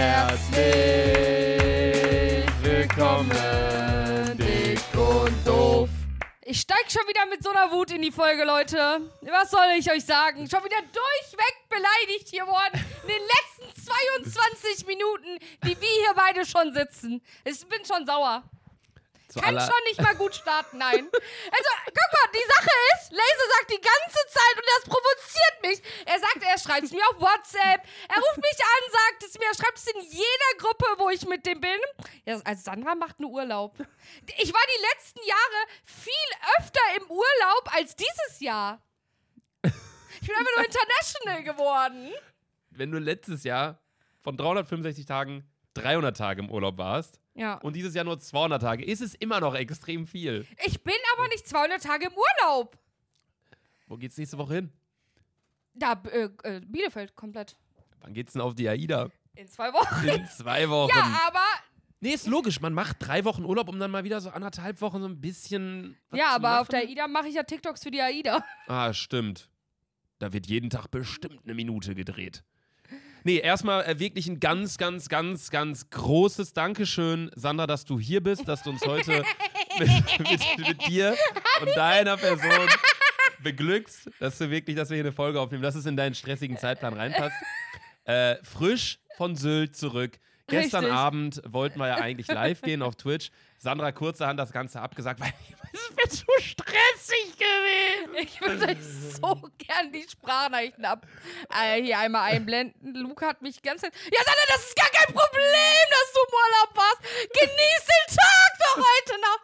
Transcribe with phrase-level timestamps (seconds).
[0.00, 0.64] Herzlich
[2.62, 3.28] willkommen,
[4.38, 5.90] dick und doof.
[6.40, 8.78] Ich steig schon wieder mit so einer Wut in die Folge, Leute.
[9.20, 10.48] Was soll ich euch sagen?
[10.48, 12.82] Schon wieder durchweg beleidigt hier worden.
[13.02, 13.74] In den letzten
[14.24, 17.20] 22 Minuten, die wir hier beide schon sitzen.
[17.44, 18.42] Ich bin schon sauer.
[19.30, 21.06] Zu Kann schon nicht mal gut starten, nein.
[21.06, 26.04] Also, guck mal, die Sache ist, Laser sagt die ganze Zeit und das provoziert mich.
[26.04, 29.46] Er sagt, er schreibt es mir auf WhatsApp, er ruft mich an, sagt es mir,
[29.46, 31.78] er schreibt es in jeder Gruppe, wo ich mit dem bin.
[32.24, 33.78] Ja, also Sandra macht einen Urlaub.
[34.38, 36.12] Ich war die letzten Jahre viel
[36.58, 38.82] öfter im Urlaub als dieses Jahr.
[39.62, 42.12] Ich bin einfach nur international geworden.
[42.70, 43.80] Wenn du letztes Jahr
[44.20, 47.54] von 365 Tagen 300 Tage im Urlaub warst Ja.
[47.54, 50.46] und dieses Jahr nur 200 Tage, ist es immer noch extrem viel.
[50.66, 52.76] Ich bin aber nicht 200 Tage im Urlaub.
[53.86, 54.72] Wo geht's nächste Woche hin?
[55.74, 57.56] Da, äh, äh, Bielefeld komplett.
[58.00, 59.10] Wann geht's denn auf die AIDA?
[59.34, 60.06] In zwei Wochen.
[60.06, 60.90] In zwei Wochen.
[60.94, 61.44] Ja, aber
[62.02, 62.60] Nee, ist logisch.
[62.60, 65.96] Man macht drei Wochen Urlaub, um dann mal wieder so anderthalb Wochen so ein bisschen.
[66.12, 66.88] Ja, aber auf der machen.
[66.90, 68.42] AIDA mache ich ja TikToks für die AIDA.
[68.68, 69.50] Ah, stimmt.
[70.18, 72.42] Da wird jeden Tag bestimmt eine Minute gedreht.
[73.24, 78.22] Nee, erstmal äh, wirklich ein ganz, ganz, ganz, ganz großes Dankeschön, Sandra, dass du hier
[78.22, 79.22] bist, dass du uns heute
[79.78, 81.14] mit, mit, mit dir
[81.60, 82.68] und deiner Person
[83.42, 86.56] beglückst, dass du wirklich, dass wir hier eine Folge aufnehmen, dass es in deinen stressigen
[86.56, 87.36] Zeitplan reinpasst.
[88.04, 90.18] Äh, frisch von Sylt zurück.
[90.46, 90.98] Gestern Richtig.
[90.98, 93.30] Abend wollten wir ja eigentlich live gehen auf Twitch.
[93.56, 95.32] Sandra kurzerhand das Ganze abgesagt, weil
[95.72, 98.16] es wird zu stressig gewesen.
[98.22, 99.48] Ich würde euch so
[99.80, 101.06] gern die Sprachnachrichten ab
[101.50, 102.94] äh, hier einmal einblenden.
[102.94, 103.82] Luca hat mich ganz.
[103.82, 107.02] Ja, Sandra, das ist gar kein Problem, dass du im Urlaub warst.
[107.32, 109.40] Genieß den Tag doch heute noch.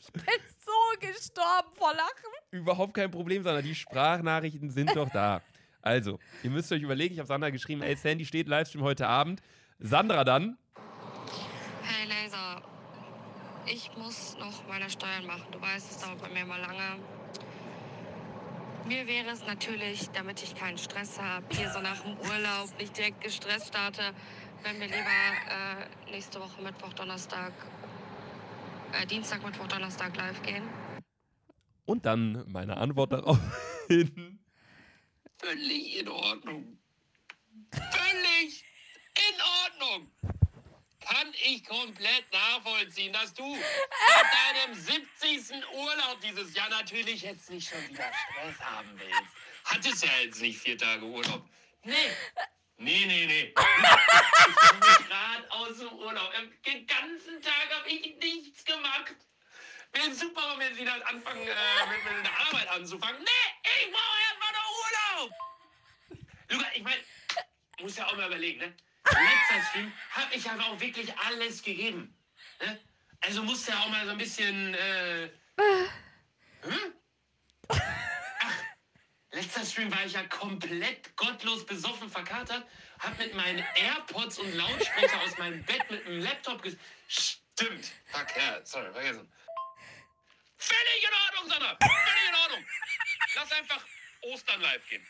[0.00, 2.32] Ich bin so gestorben vor Lachen.
[2.50, 3.62] Überhaupt kein Problem, Sandra.
[3.62, 5.42] Die Sprachnachrichten sind doch da.
[5.82, 9.40] Also, ihr müsst euch überlegen, ich habe Sandra geschrieben, ey, Sandy steht Livestream heute Abend.
[9.78, 10.58] Sandra dann,
[11.82, 12.62] Hey Laser,
[13.66, 15.46] ich muss noch meine Steuern machen.
[15.52, 16.98] Du weißt, es dauert bei mir immer lange.
[18.86, 22.96] Mir wäre es natürlich, damit ich keinen Stress habe, hier so nach dem Urlaub nicht
[22.96, 24.12] direkt gestresst starte,
[24.62, 24.96] wenn wir lieber
[25.50, 27.52] äh, nächste Woche Mittwoch, Donnerstag,
[28.92, 30.62] äh, Dienstag, Mittwoch, Donnerstag live gehen.
[31.84, 33.38] und dann meine Antwort darauf
[33.88, 34.38] hin.
[35.38, 36.78] Völlig in Ordnung.
[37.72, 38.64] Völlig
[39.16, 40.10] in Ordnung.
[41.08, 45.64] Kann ich komplett nachvollziehen, dass du nach deinem 70.
[45.72, 49.32] Urlaub dieses Jahr natürlich jetzt nicht schon wieder Stress haben willst.
[49.64, 51.48] Hattest ja jetzt nicht vier Tage Urlaub.
[51.84, 51.94] Nee.
[52.78, 53.54] Nee, nee, nee.
[54.48, 56.32] Ich komme gerade aus dem Urlaub.
[56.66, 59.14] Den ganzen Tag habe ich nichts gemacht.
[59.92, 63.22] Wäre super, wenn sie dann anfangen, äh, mit, mit der Arbeit anzufangen.
[63.22, 65.32] Nee, ich brauche erstmal noch Urlaub.
[66.50, 67.02] Luca, ich meine,
[67.80, 68.76] muss ja auch mal überlegen, ne?
[69.10, 72.16] Letzter Stream habe ich aber auch wirklich alles gegeben.
[72.60, 72.80] Ne?
[73.20, 74.74] Also musste ja auch mal so ein bisschen.
[74.74, 75.30] Äh,
[76.62, 76.94] hm?
[77.68, 78.54] Ach,
[79.30, 82.66] letzter Stream war ich ja komplett gottlos besoffen verkatert,
[82.98, 86.76] hab mit meinen AirPods und Lautsprecher aus meinem Bett mit dem Laptop ges.
[87.08, 87.86] Stimmt.
[88.06, 89.32] Fuck, ja, sorry, vergessen.
[90.58, 91.78] Völlig in Ordnung, Sandra.
[91.80, 92.66] Völlig in Ordnung.
[93.34, 93.84] Lass einfach
[94.22, 95.06] Ostern live gehen.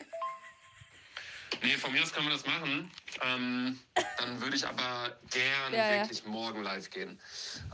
[1.63, 2.91] Nee, von mir aus können wir das machen.
[3.23, 3.79] Ähm,
[4.17, 6.01] dann würde ich aber gern Ja, ja.
[6.01, 7.19] wirklich morgen live gehen.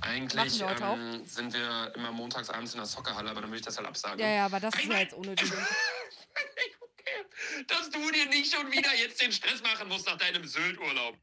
[0.02, 3.66] Eigentlich wir ähm, sind wir immer montags abends in der Soccerhalle, aber dann würde ich
[3.66, 4.20] das halt absagen.
[4.20, 5.52] Ja, ja, aber das ist ja jetzt unnötig.
[6.82, 11.18] okay, dass du dir nicht schon wieder jetzt den Stress machen musst nach deinem Sylt-Urlaub.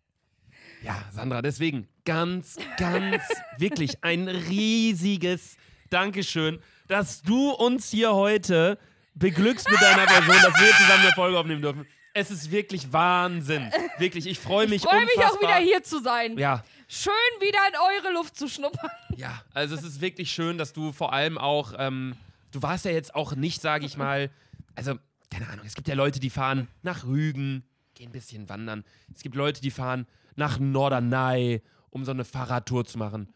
[0.83, 3.23] Ja, Sandra, deswegen ganz, ganz,
[3.59, 5.57] wirklich ein riesiges
[5.91, 8.79] Dankeschön, dass du uns hier heute
[9.15, 11.87] beglückst mit deiner Person, dass wir zusammen eine Folge aufnehmen dürfen.
[12.13, 13.71] Es ist wirklich Wahnsinn.
[13.99, 16.37] Wirklich, ich freue mich Ich freue mich auch wieder hier zu sein.
[16.39, 18.91] Ja, Schön wieder in eure Luft zu schnuppern.
[19.15, 22.17] Ja, also es ist wirklich schön, dass du vor allem auch, ähm,
[22.51, 24.29] du warst ja jetzt auch nicht, sage ich mal,
[24.75, 24.97] also,
[25.31, 27.63] keine Ahnung, es gibt ja Leute, die fahren nach Rügen,
[27.95, 28.83] gehen ein bisschen wandern.
[29.15, 33.33] Es gibt Leute, die fahren nach Norderney, um so eine Fahrradtour zu machen.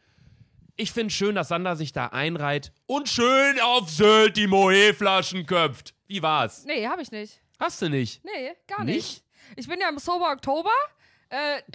[0.75, 5.95] Ich finde schön, dass Sander sich da einreiht und schön auf Sylt die Moe-Flaschen köpft.
[6.09, 6.65] Wie war's?
[6.65, 7.41] Nee, hab ich nicht.
[7.59, 8.25] Hast du nicht?
[8.25, 8.97] Nee, gar Nicht?
[8.97, 9.25] nicht.
[9.57, 10.73] Ich bin ja im Sober Oktober.
[11.29, 11.59] Äh,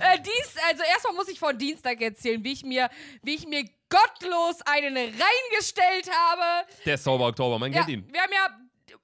[0.00, 2.88] äh, Dienst, also erstmal muss ich von Dienstag erzählen, wie ich mir,
[3.22, 6.66] wie ich mir gottlos einen reingestellt habe.
[6.84, 8.12] Der Sauber Oktober, man Ja, kennt ihn.
[8.12, 8.60] wir haben ja.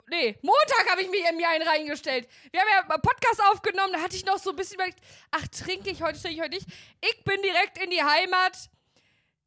[0.09, 2.29] Nee, Montag habe ich mir, mir einen reingestellt.
[2.51, 4.99] Wir haben ja einen Podcast aufgenommen, da hatte ich noch so ein bisschen überlegt,
[5.31, 6.67] ach, trinke ich heute, trinke ich heute nicht.
[7.01, 8.71] Ich bin direkt in die Heimat.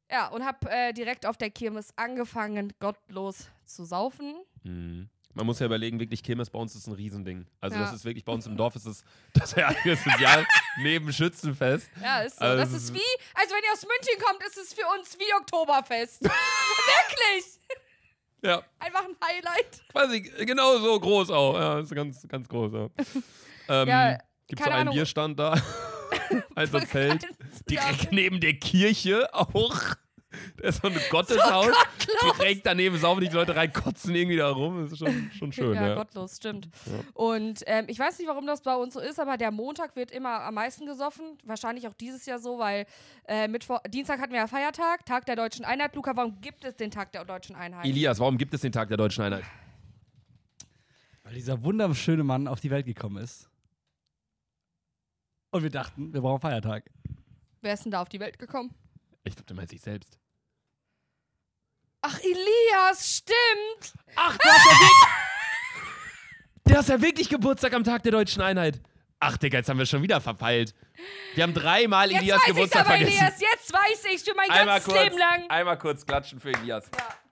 [0.09, 4.35] Ja, und habe äh, direkt auf der Kirmes angefangen, gottlos zu saufen.
[4.63, 5.09] Mhm.
[5.35, 7.45] Man muss ja überlegen, wirklich Kirmes bei uns ist ein Riesending.
[7.59, 7.83] Also Ja.
[7.83, 9.03] das ist wirklich, bei uns im Dorf ist es
[9.33, 10.45] das ereignistes Jahr.
[10.77, 11.89] neben Schützenfest.
[12.01, 12.45] Ja, ist so.
[12.45, 13.00] Also das ist wie,
[13.33, 16.24] also wenn ihr aus München kommt, ist es für uns wie Oktoberfest.
[16.24, 17.59] Wirklich.
[18.44, 19.81] Ja, Einfach ein Highlight.
[19.89, 21.53] quasi genau so groß auch.
[21.56, 22.74] Ja, ist ganz, ganz groß.
[22.74, 22.89] Ja.
[23.69, 24.95] Ähm, Ja, Gibt es keine einen Ahnung.
[24.95, 25.56] Bierstand da?
[26.56, 27.25] also Zelt.
[27.69, 29.95] Direkt neben der Kirche auch.
[30.57, 31.68] Da ist so ein Gotteshaus.
[31.68, 32.38] gottlos.
[32.38, 34.83] Direkt daneben saufen die Leute rein, kotzen irgendwie da rum.
[34.83, 35.75] Das ist schon, schon schön.
[35.75, 36.69] ja, Ja, gottlos, stimmt.
[37.13, 40.12] Und ähm, ich weiß nicht, warum das bei uns so ist, aber der Montag wird
[40.12, 41.38] immer am meisten gesoffen.
[41.44, 42.85] Wahrscheinlich auch dieses Jahr so, weil
[43.27, 45.95] äh, Mittwoch, Dienstag hatten wir ja Feiertag, Tag der Deutschen Einheit.
[45.95, 47.86] Luca, warum gibt es den Tag der Deutschen Einheit?
[47.86, 49.44] Elias, warum gibt es den Tag der Deutschen Einheit?
[51.24, 53.50] Weil dieser wunderschöne Mann auf die Welt gekommen ist.
[55.51, 56.89] Und wir dachten, wir brauchen Feiertag.
[57.62, 58.74] Wer ist denn da auf die Welt gekommen?
[59.24, 60.18] Ich glaube, du meinst dich selbst.
[62.05, 63.94] Ach, Elias, stimmt.
[64.15, 65.07] Ach, du hast ja wirklich.
[66.65, 68.79] Der hast ja wirklich Geburtstag am Tag der Deutschen Einheit.
[69.19, 70.73] Ach, Digga, jetzt haben wir schon wieder verpeilt.
[71.35, 73.17] Wir haben dreimal Jetzt Elias weiß Geburtstag aber, vergessen.
[73.17, 73.41] Elias.
[73.41, 75.50] Jetzt weiß ich's für mein Einmal ganzes kurz, Leben lang.
[75.50, 76.85] einmal kurz klatschen für Elias.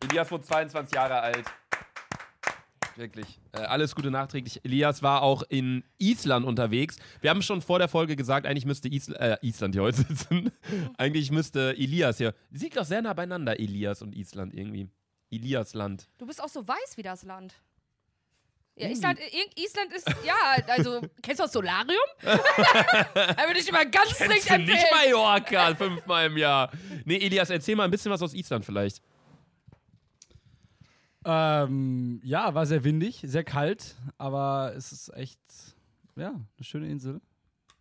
[0.10, 1.46] Elias wurde 22 Jahre alt.
[3.02, 3.26] Wirklich.
[3.52, 4.62] Äh, alles Gute nachträglich.
[4.64, 6.98] Elias war auch in Island unterwegs.
[7.20, 10.52] Wir haben schon vor der Folge gesagt, eigentlich müsste Isl äh, Island hier heute sitzen.
[10.98, 12.36] eigentlich müsste Elias hier.
[12.52, 14.88] Sie liegt doch sehr nah beieinander, Elias und Island irgendwie.
[15.32, 16.10] Eliasland.
[16.20, 17.56] Du bist auch so weiß wie das Land.
[18.76, 18.88] Ja.
[18.88, 20.36] Island, Ir- Island ist, ja,
[20.68, 21.98] also, kennst du das Solarium?
[22.24, 24.66] da würde ich immer ganz Kennst du empfehlen.
[24.66, 26.72] nicht Mallorca fünfmal im Jahr?
[27.06, 29.02] Nee, Elias, erzähl mal ein bisschen was aus Island vielleicht.
[31.24, 35.40] Ähm, ja, war sehr windig, sehr kalt, aber es ist echt,
[36.16, 37.22] ja, eine schöne Insel.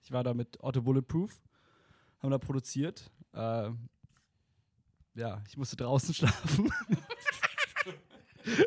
[0.03, 1.41] Ich war da mit Otto Bulletproof,
[2.23, 3.11] haben da produziert.
[3.33, 3.71] Äh,
[5.15, 6.71] ja, ich musste draußen schlafen.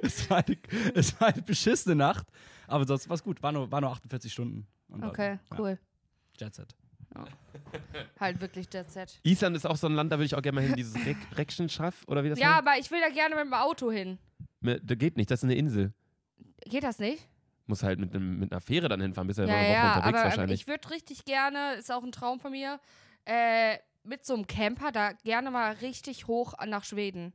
[0.02, 0.58] es, war eine,
[0.96, 2.28] es war eine beschissene Nacht,
[2.68, 3.42] aber sonst war es gut.
[3.44, 4.68] War nur, war nur 48 Stunden.
[5.02, 5.78] Okay, cool.
[6.40, 6.76] Ja, Jet Set.
[8.20, 9.20] Halt wirklich Jet Set.
[9.24, 11.18] Island ist auch so ein Land, da würde ich auch gerne mal hin, dieses Rek
[11.36, 12.58] Reckschenschaff oder wie das Ja, heißt?
[12.68, 14.18] aber ich will da gerne mit dem Auto hin.
[14.64, 15.94] Ne, Da geht nicht, das ist eine Insel.
[16.66, 17.28] Geht das nicht?
[17.68, 19.74] Muss halt mit, einem, mit einer Fähre dann hinfahren, bist ja, Ja, noch eine Woche
[19.74, 20.62] ja, unterwegs aber ähm, wahrscheinlich.
[20.62, 22.80] ich würde richtig gerne, ist auch ein Traum von mir,
[23.26, 27.34] äh, mit so einem Camper da gerne mal richtig hoch nach Schweden.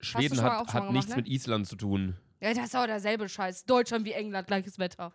[0.00, 1.16] Schweden hat, hat mal nichts gemacht, ne?
[1.16, 2.16] mit Island zu tun.
[2.40, 3.64] Ja, das ist auch derselbe Scheiß.
[3.64, 5.14] Deutschland wie England, gleiches Wetter.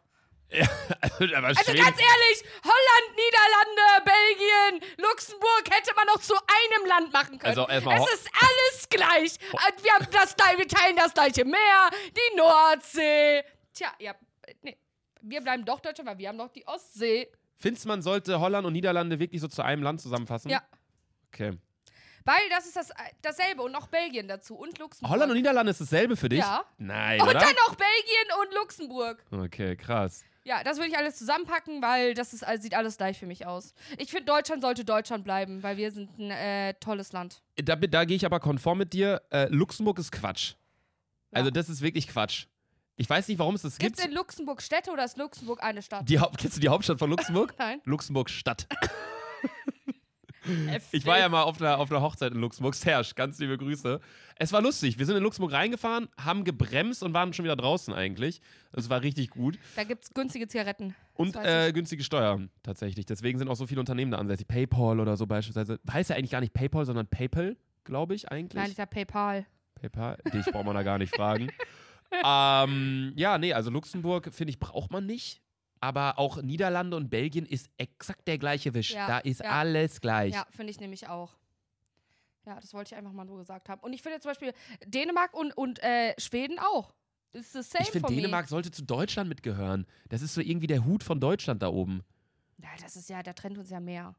[1.02, 6.88] Also, aber Also Schweden, ganz ehrlich, Holland, Niederlande, Belgien, Luxemburg hätte man noch zu einem
[6.88, 7.58] Land machen können.
[7.58, 9.36] Also erstmal es ist alles gleich.
[9.54, 13.44] Äh, Wir, haben das, wir teilen das gleiche Meer, die Nordsee.
[13.74, 14.12] Tja, ja,
[14.48, 14.78] äh, nee.
[15.22, 17.30] Wir bleiben doch Deutschland, weil wir haben noch die Ostsee.
[17.58, 20.50] findest du, man sollte Holland und Niederlande wirklich so zu einem Land zusammenfassen?
[20.50, 20.62] Ja.
[21.28, 21.58] Okay.
[22.26, 25.12] Weil das ist das, äh, dasselbe und noch Belgien dazu und Luxemburg.
[25.12, 26.40] Holland und Niederlande ist dasselbe für dich?
[26.40, 26.64] Ja.
[26.78, 27.40] Nein, und oder?
[27.40, 29.24] dann noch Belgien und Luxemburg.
[29.32, 30.24] Okay, krass.
[30.46, 33.46] Ja, das würde ich alles zusammenpacken, weil das ist, also sieht alles gleich für mich
[33.46, 33.74] aus.
[33.98, 37.42] Ich finde, Deutschland sollte Deutschland bleiben, weil wir sind ein äh, tolles Land.
[37.58, 39.22] Da, da gehe ich aber konform mit dir.
[39.32, 40.54] Äh, Luxemburg ist Quatsch.
[41.32, 41.52] Also, Ja.
[41.52, 42.46] das ist wirklich Quatsch.
[42.96, 44.00] Ich weiß nicht, warum es das Gibt gibt.
[44.00, 46.10] es in Luxemburg Städte oder ist Luxemburg eine Stadt?
[46.10, 47.54] Die kennst du die Hauptstadt von Luxemburg?
[47.60, 47.82] Nein.
[47.86, 48.68] Luxemburg Stadt.
[50.92, 52.76] Ich war ja mal auf einer, auf einer Hochzeit in Luxemburg.
[52.76, 54.00] Serge, ganz liebe Grüße.
[54.36, 54.98] Es war lustig.
[54.98, 58.42] Wir sind in Luxemburg reingefahren, haben gebremst und waren schon wieder draußen eigentlich.
[58.72, 59.60] Es war richtig gut.
[59.76, 60.96] Da gibt es günstige Zigaretten.
[61.14, 63.06] Und äh, günstige Steuern tatsächlich.
[63.06, 64.48] Deswegen sind auch so viele Unternehmen da ansässig.
[64.48, 65.80] PayPal oder so beispielsweise.
[65.92, 68.62] Heißt ja eigentlich gar nicht PayPal, sondern PayPal, glaube ich eigentlich.
[68.62, 69.46] Nein, ich hab PayPal.
[69.76, 71.50] PayPal, dich braucht man da gar nicht fragen.
[72.26, 75.42] ähm, ja, nee, also Luxemburg, finde ich, braucht man nicht.
[75.82, 78.92] Aber auch Niederlande und Belgien ist exakt der gleiche Wisch.
[78.92, 79.52] Ja, da ist ja.
[79.52, 80.34] alles gleich.
[80.34, 81.36] Ja, finde ich nämlich auch.
[82.46, 83.82] Ja, das wollte ich einfach mal nur gesagt haben.
[83.82, 84.54] Und ich finde zum Beispiel
[84.86, 86.94] Dänemark und, und äh, Schweden auch.
[87.32, 88.22] Ist the same ich finde, for me.
[88.22, 89.86] Dänemark sollte zu Deutschland mitgehören.
[90.10, 92.04] Das ist so irgendwie der Hut von Deutschland da oben.
[92.58, 94.16] Ja, das ist ja, der trennt uns ja mehr.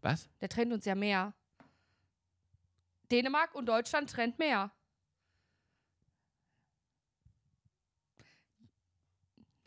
[0.00, 0.28] Was?
[0.40, 1.34] Der trennt uns ja mehr.
[3.10, 4.70] Dänemark und Deutschland trennt mehr.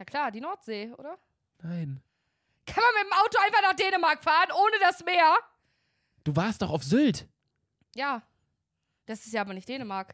[0.03, 1.17] Na klar, die Nordsee, oder?
[1.61, 2.01] Nein.
[2.65, 5.37] Kann man mit dem Auto einfach nach Dänemark fahren, ohne das Meer?
[6.25, 7.25] Du warst doch auf Sylt.
[7.95, 8.21] Ja.
[9.05, 10.13] Das ist ja aber nicht Dänemark.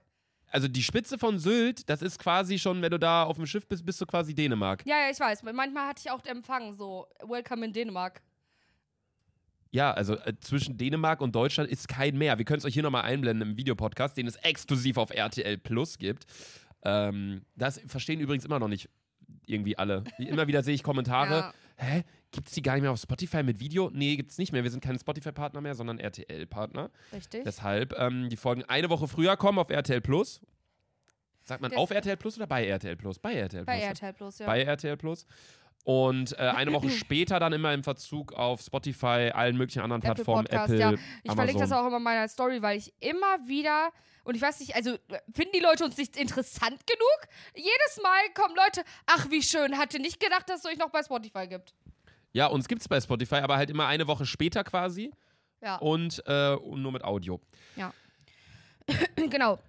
[0.51, 3.65] Also die Spitze von Sylt, das ist quasi schon, wenn du da auf dem Schiff
[3.65, 4.86] bist, bist du quasi Dänemark.
[4.86, 5.41] Ja, ja, ich weiß.
[5.41, 8.22] Manchmal hatte ich auch Empfang, so, Welcome in Dänemark.
[9.72, 12.38] Ja, also äh, zwischen Dänemark und Deutschland ist kein Meer.
[12.38, 15.98] Wir können es euch hier nochmal einblenden im Videopodcast, den es exklusiv auf RTL Plus
[15.98, 16.27] gibt.
[16.84, 18.88] Ähm, das verstehen übrigens immer noch nicht
[19.45, 20.03] irgendwie alle.
[20.17, 21.29] Immer wieder sehe ich Kommentare.
[21.36, 21.53] Ja.
[21.77, 22.03] Hä?
[22.31, 23.89] Gibt's die gar nicht mehr auf Spotify mit Video?
[23.91, 24.63] Nee, gibt's nicht mehr.
[24.63, 26.91] Wir sind kein Spotify-Partner mehr, sondern RTL-Partner.
[27.13, 27.43] Richtig.
[27.43, 30.41] Deshalb ähm, die Folgen eine Woche früher kommen auf RTL Plus.
[31.43, 33.17] Sagt man Das- auf RTL Plus oder bei RTL Plus?
[33.17, 33.88] Bei RTL Bei Plus.
[33.89, 34.45] RTL Plus, ja.
[34.45, 35.25] Bei RTL Plus.
[35.86, 40.15] Und äh, eine Woche später dann immer im Verzug auf Spotify, allen möglichen anderen Apple
[40.15, 40.93] Plattformen, Podcast, Apple, ja.
[41.24, 43.89] Ich verlinke das auch immer in meiner Story, weil ich immer wieder.
[44.24, 44.98] Und ich weiß nicht, also
[45.33, 47.19] finden die Leute uns nicht interessant genug?
[47.55, 51.01] Jedes Mal kommen Leute, ach wie schön, hatte nicht gedacht, dass es euch noch bei
[51.01, 51.74] Spotify gibt.
[52.33, 55.12] Ja, uns gibt's bei Spotify, aber halt immer eine Woche später quasi
[55.62, 55.77] Ja.
[55.77, 57.41] und, äh, und nur mit Audio.
[59.15, 59.59] genau.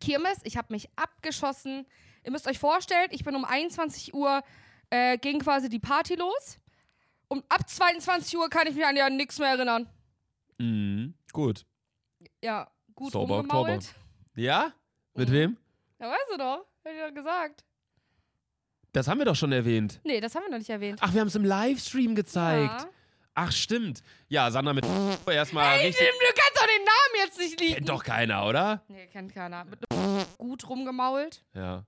[0.00, 1.86] Kirmes, ich habe mich abgeschossen.
[2.24, 4.42] Ihr müsst euch vorstellen, ich bin um 21 Uhr
[4.90, 6.58] äh, ging quasi die Party los.
[7.28, 9.88] Und ab 22 Uhr kann ich mich an ja nichts mehr erinnern.
[10.58, 11.14] Mhm.
[11.32, 11.64] Gut.
[12.42, 13.94] Ja, gut Sauber rumgemault.
[14.36, 14.72] Ja?
[15.14, 15.32] Mit Mhm.
[15.32, 15.56] wem?
[16.00, 16.66] Ja, weißt du doch.
[16.84, 17.64] Hab ich doch gesagt.
[18.92, 20.00] Das haben wir doch schon erwähnt.
[20.04, 21.00] Nee, das haben wir noch nicht erwähnt.
[21.02, 22.82] Ach, wir haben es im Livestream gezeigt.
[22.82, 22.88] Ja.
[23.34, 24.02] Ach, stimmt.
[24.28, 24.84] Ja, Sandra mit
[25.26, 26.06] erstmal Ey, richtig.
[26.06, 27.74] du kannst doch den Namen jetzt nicht liegen.
[27.74, 28.84] Kennt doch keiner, oder?
[28.86, 29.64] Nee, kennt keiner.
[29.64, 29.80] Mit
[30.38, 31.42] gut rumgemault.
[31.54, 31.84] Ja.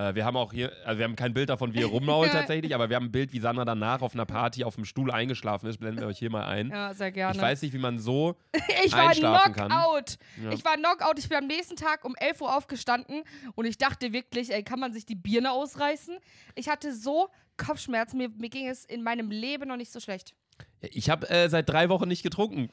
[0.00, 2.74] Äh, wir haben auch hier, also wir haben kein Bild davon, wie er rummault tatsächlich,
[2.74, 5.68] aber wir haben ein Bild, wie Sandra danach auf einer Party auf dem Stuhl eingeschlafen
[5.68, 5.78] ist.
[5.78, 6.70] Blenden wir euch hier mal ein.
[6.70, 7.36] Ja, sehr gerne.
[7.36, 8.36] Ich weiß nicht, wie man so.
[8.82, 9.68] Ich war einschlafen kann.
[9.68, 10.16] Knockout.
[10.42, 10.52] Ja.
[10.52, 11.18] Ich war Knockout.
[11.18, 13.22] Ich bin am nächsten Tag um 11 Uhr aufgestanden
[13.54, 16.16] und ich dachte wirklich, ey, kann man sich die Birne ausreißen?
[16.54, 17.28] Ich hatte so
[17.58, 18.16] Kopfschmerzen.
[18.16, 20.34] Mir, mir ging es in meinem Leben noch nicht so schlecht.
[20.80, 22.70] Ich habe äh, seit drei Wochen nicht getrunken.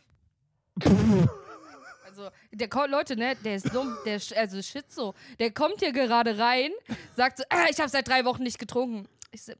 [2.52, 5.14] Der Leute, ne, der ist dumm, der also shit so.
[5.40, 6.72] Der kommt hier gerade rein,
[7.16, 9.08] sagt so, äh, ich habe seit drei Wochen nicht getrunken.
[9.32, 9.54] Ich so,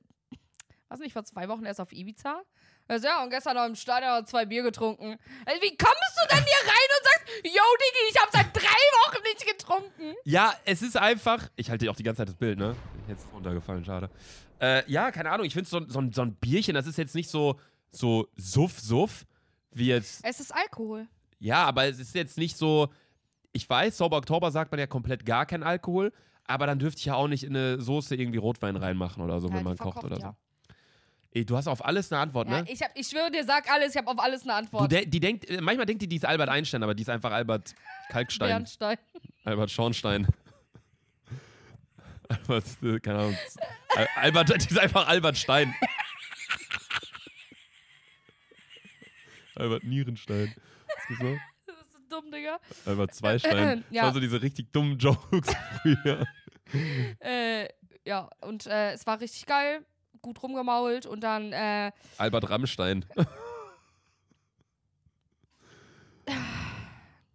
[0.90, 2.42] was nicht, vor zwei Wochen erst auf Ibiza?
[2.90, 5.18] Also, ja, und gestern noch im Stadion zwei Bier getrunken.
[5.46, 8.62] Also, wie kommst du denn hier rein und sagst, yo, Digi, ich habe seit drei
[8.62, 10.16] Wochen nicht getrunken?
[10.24, 11.50] Ja, es ist einfach.
[11.58, 12.78] Ich halte dir auch die ganze Zeit das Bild, ne?
[13.10, 14.10] Jetzt ist runtergefallen, schade.
[14.62, 15.46] Äh, ja, keine Ahnung.
[15.46, 17.60] Ich finde so, so, ein- so ein Bierchen, das ist jetzt nicht so,
[17.92, 19.26] so suff, suff,
[19.72, 20.22] wie jetzt.
[20.24, 21.08] Es ist Alkohol.
[21.40, 22.90] Ja, aber es ist jetzt nicht so.
[23.54, 26.12] Ich weiß, Sauber Oktober sagt man ja komplett gar kein Alkohol,
[26.46, 29.48] aber dann dürfte ich ja auch nicht in eine Soße irgendwie Rotwein reinmachen oder so,
[29.50, 30.22] Ja, wenn man kocht oder ja.
[30.30, 30.36] so.
[31.34, 32.70] Ey, du hast auf alles eine Antwort, Ja, ne?
[32.72, 34.92] ich, hab, ich schwöre dir, sag alles, ich habe auf alles eine Antwort.
[34.92, 37.32] de die denkt, äh, manchmal denkt die, die ist Albert Einstein, aber die ist einfach
[37.32, 37.74] Albert
[38.10, 38.50] Kalkstein.
[38.50, 38.98] Bernstein.
[39.44, 40.28] Albert Schornstein.
[42.30, 43.38] Albert, äh, keine Ahnung.
[43.96, 45.74] Al Albert, die ist einfach Albert Stein.
[49.56, 50.54] Albert Nierenstein.
[51.10, 51.22] Ist
[51.68, 52.60] das bist so dumm, Digga.
[52.86, 53.84] Albert Zweistein.
[53.92, 54.04] Ja.
[54.04, 56.26] Das waren so diese richtig dummen Jokes früher.
[57.20, 57.68] Äh,
[58.06, 59.86] ja, und äh, es war richtig geil.
[60.22, 63.06] Gut rumgemault und dann, äh, Albert Rammstein.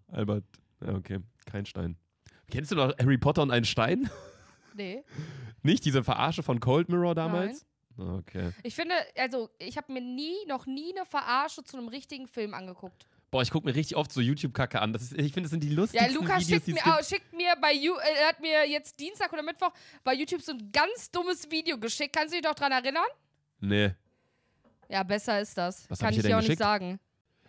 [0.09, 0.45] Albert,
[0.85, 1.97] ja, okay, kein Stein.
[2.51, 4.11] Kennst du noch Harry Potter und ein Stein?
[4.75, 5.03] nee.
[5.63, 7.65] Nicht diese Verarsche von Cold Mirror damals?
[7.97, 8.53] Okay.
[8.63, 12.55] Ich finde, also, ich habe mir nie, noch nie eine Verarsche zu einem richtigen Film
[12.55, 13.07] angeguckt.
[13.33, 14.93] Boah, ich gucke mir richtig oft so YouTube-Kacke an.
[14.93, 17.33] Das ist, ich finde, das sind die Ja, lustigsten Lukas Videos, schickt mir, au- schickt
[17.33, 19.73] mir bei You, äh, er hat mir jetzt Dienstag oder Mittwoch
[20.05, 22.15] bei YouTube so ein ganz dummes Video geschickt.
[22.15, 23.07] Kannst du dich doch dran erinnern?
[23.59, 23.93] Nee.
[24.91, 25.89] Ja, besser ist das.
[25.89, 26.61] Was Kann ich ich dir denn auch nicht geschickt?
[26.63, 27.01] sagen.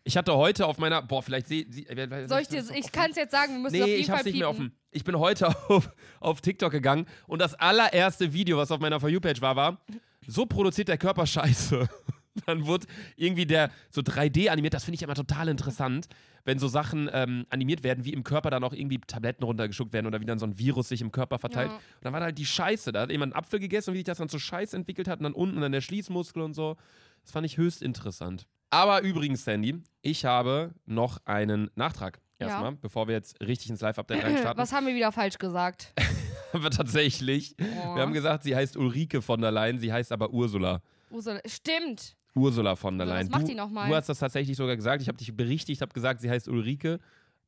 [0.05, 1.85] Ich hatte heute auf meiner, boah, vielleicht sehe sie.
[2.27, 4.15] Soll ich dir, ich kann es jetzt sagen, wir müssen Nee, auf jeden ich Fall
[4.17, 4.73] hab's nicht mehr offen.
[4.91, 5.89] Ich bin heute auf,
[6.21, 9.81] auf TikTok gegangen und das allererste Video, was auf meiner For You-Page war, war,
[10.27, 11.89] so produziert der Körper Scheiße.
[12.45, 16.07] Dann wurde irgendwie der so 3D animiert, das finde ich immer total interessant,
[16.45, 20.07] wenn so Sachen ähm, animiert werden, wie im Körper dann auch irgendwie Tabletten runtergeschluckt werden
[20.07, 21.69] oder wie dann so ein Virus sich im Körper verteilt.
[21.69, 21.75] Ja.
[21.77, 22.91] Und dann war da halt die Scheiße.
[22.91, 25.19] Da hat jemand einen Apfel gegessen und wie sich das dann so Scheiß entwickelt hat
[25.19, 26.75] und dann unten dann der Schließmuskel und so.
[27.21, 28.47] Das fand ich höchst interessant.
[28.71, 32.19] Aber übrigens, Sandy, ich habe noch einen Nachtrag.
[32.39, 32.47] Ja.
[32.47, 34.61] Erstmal, bevor wir jetzt richtig ins Live-Update reinstarten.
[34.61, 35.93] Was haben wir wieder falsch gesagt?
[36.53, 37.55] Aber tatsächlich.
[37.61, 37.95] Oh.
[37.95, 40.81] Wir haben gesagt, sie heißt Ulrike von der Leyen, sie heißt aber Ursula.
[41.09, 42.15] Ursula- Stimmt.
[42.35, 43.29] Ursula von der Was Leyen.
[43.31, 43.89] macht du, die nochmal?
[43.89, 45.01] Du hast das tatsächlich sogar gesagt.
[45.01, 46.99] Ich habe dich berichtigt, habe gesagt, sie heißt Ulrike,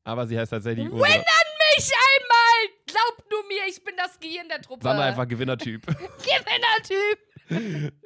[0.04, 1.08] aber sie heißt tatsächlich Ursula.
[1.08, 2.76] Win an mich einmal!
[2.86, 4.84] Glaubt nur mir, ich bin das Gehirn der Truppe.
[4.84, 5.84] Sandra einfach Gewinnertyp.
[5.86, 7.18] Gewinnertyp.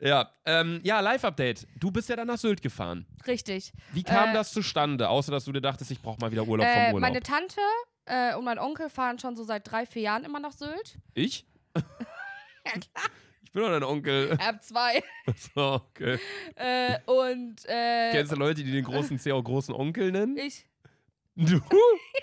[0.03, 1.67] ja, ähm, ja, Live-Update.
[1.79, 3.07] Du bist ja dann nach Sylt gefahren.
[3.27, 3.73] Richtig.
[3.93, 5.09] Wie kam Äh, das zustande?
[5.09, 7.01] Außer, dass du dir dachtest, ich brauche mal wieder Urlaub vom Äh, Urlaub.
[7.01, 7.61] meine Tante
[8.07, 10.99] äh, und mein Onkel fahren schon so seit drei, vier Jahren immer nach Sylt.
[11.15, 11.47] ich?
[12.67, 13.07] Ja, klar.
[13.51, 14.39] Ich bin doch dein Onkel.
[14.41, 15.03] Hab zwei.
[15.57, 16.21] so, okay.
[16.55, 20.37] äh, und äh, Kennst du Leute, die den großen C auch großen Onkel nennen?
[20.37, 20.67] ich.
[21.35, 21.61] Du?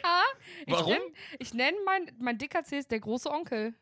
[0.03, 0.21] Ja.
[0.67, 0.95] Warum?
[1.39, 3.73] Ich nenne nenn mein, mein dicker C ist der große Onkel.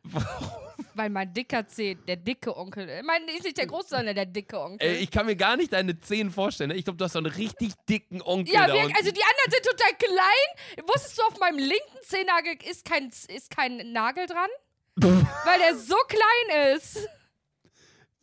[0.95, 2.89] Weil mein dicker C, der dicke Onkel.
[2.89, 4.87] äh, Mein ist nicht der große, sondern der dicke Onkel.
[4.87, 6.69] Ey, ich kann mir gar nicht deine Zehen vorstellen.
[6.69, 6.75] ne?
[6.75, 9.51] Ich glaube, du hast so einen richtig dicken Onkel ja, da wir, also die anderen
[9.51, 10.87] sind total klein.
[10.87, 14.49] Wusstest du, auf meinem linken Zehennagel ist kein, ist kein Nagel dran?
[14.95, 17.07] weil der so klein ist.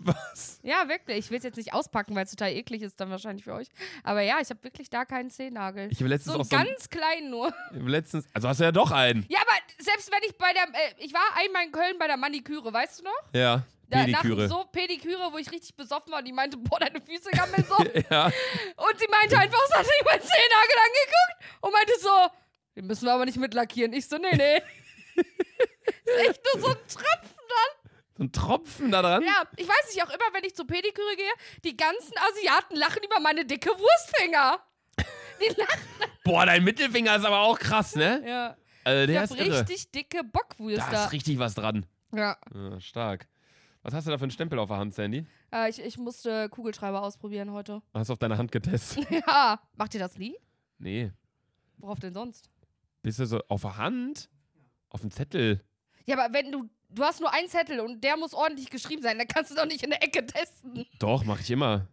[0.04, 0.58] Was?
[0.62, 1.18] Ja, wirklich.
[1.18, 3.68] Ich will es jetzt nicht auspacken, weil es total eklig ist dann wahrscheinlich für euch.
[4.04, 5.88] Aber ja, ich habe wirklich da keinen Zehennagel.
[5.90, 7.52] Ich habe letztens So auch so ganz klein nur.
[7.72, 9.24] letztens, also hast du ja doch einen.
[9.28, 12.16] Ja, aber selbst wenn ich bei der, äh, ich war einmal in Köln bei der
[12.16, 13.22] Maniküre, weißt du noch?
[13.32, 13.62] Ja.
[13.88, 14.48] Da- Pediküre.
[14.48, 17.76] So Pediküre, wo ich richtig besoffen war und die meinte, boah, deine Füße gammeln so.
[18.10, 18.26] ja.
[18.26, 22.10] Und sie meinte einfach, so hat sich mein Zehennagel angeguckt und meinte so,
[22.76, 23.92] den müssen wir aber nicht mitlackieren.
[23.92, 24.62] Ich so, nee, nee.
[26.04, 27.41] ist echt nur so ein Tropfen
[28.22, 29.22] ein Tropfen da dran.
[29.22, 31.32] Ja, ich weiß nicht, auch immer, wenn ich zur Pediküre gehe,
[31.64, 34.58] die ganzen Asiaten lachen über meine dicke Wurstfinger.
[35.40, 36.10] Die lachen.
[36.24, 38.22] Boah, dein Mittelfinger ist aber auch krass, ne?
[38.26, 38.56] Ja.
[38.84, 39.60] Also Ich der hab ist irre.
[39.60, 41.04] richtig dicke Da Bockwürster.
[41.04, 41.86] ist richtig was dran.
[42.14, 42.36] Ja.
[42.54, 43.28] Ja, stark.
[43.82, 45.26] Was hast du da für einen Stempel auf der Hand, Sandy?
[45.52, 47.82] Äh, ich, ich musste Kugelschreiber ausprobieren heute.
[47.94, 49.06] Hast du auf deine Hand getestet?
[49.26, 49.60] Ja.
[49.76, 50.36] Macht ihr das nie?
[50.78, 51.10] nee.
[51.78, 52.48] Worauf denn sonst?
[53.02, 54.30] Bist du so auf der Hand?
[54.88, 55.64] Auf dem Zettel?
[56.06, 56.68] Ja, aber wenn du.
[56.94, 59.64] Du hast nur einen Zettel und der muss ordentlich geschrieben sein, dann kannst du doch
[59.64, 60.84] nicht in der Ecke testen.
[60.98, 61.86] Doch, mache ich immer.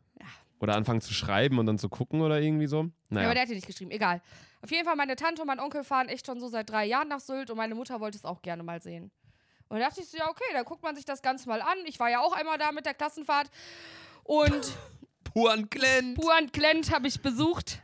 [0.60, 2.82] Oder anfangen zu schreiben und dann zu gucken oder irgendwie so.
[2.84, 3.28] Ja, Naja.
[3.28, 3.92] aber der hat hier nicht geschrieben.
[3.92, 4.22] Egal.
[4.62, 7.08] Auf jeden Fall, meine Tante und mein Onkel fahren echt schon so seit drei Jahren
[7.08, 9.10] nach Sylt und meine Mutter wollte es auch gerne mal sehen.
[9.70, 11.78] Und da dachte ich so, ja, okay, dann guckt man sich das Ganze mal an.
[11.86, 13.50] Ich war ja auch einmal da mit der Klassenfahrt.
[14.26, 14.74] Und
[15.24, 16.16] Puan Glenn.
[16.16, 17.82] Puan Klent habe ich besucht.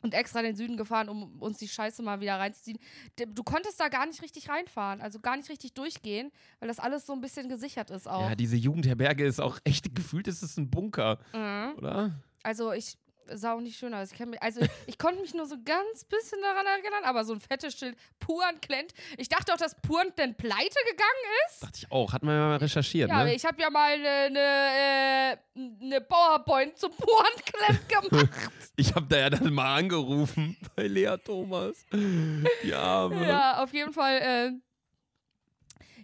[0.00, 2.78] Und extra in den Süden gefahren, um uns die Scheiße mal wieder reinzuziehen.
[3.16, 7.04] Du konntest da gar nicht richtig reinfahren, also gar nicht richtig durchgehen, weil das alles
[7.04, 8.28] so ein bisschen gesichert ist auch.
[8.28, 11.74] Ja, diese Jugendherberge ist auch echt gefühlt, ist es ein Bunker, Mhm.
[11.78, 12.20] oder?
[12.44, 12.96] Also ich
[13.32, 14.12] sah auch nicht schön aus.
[14.12, 17.40] Ich, mich, also ich konnte mich nur so ganz bisschen daran erinnern, aber so ein
[17.40, 18.92] fettes Schild, Puan Klent.
[19.16, 21.62] Ich dachte auch, dass Puan denn pleite gegangen ist.
[21.62, 22.12] Dachte ich auch.
[22.12, 23.34] Hat man ja mal recherchiert, Ja, ne?
[23.34, 25.38] ich habe ja mal eine ne,
[25.80, 28.28] ne PowerPoint zum Puan Klent gemacht.
[28.76, 31.84] Ich habe da ja dann mal angerufen bei Lea Thomas.
[31.92, 33.26] Die Arme.
[33.26, 34.18] ja, auf jeden Fall.
[34.20, 34.52] Äh,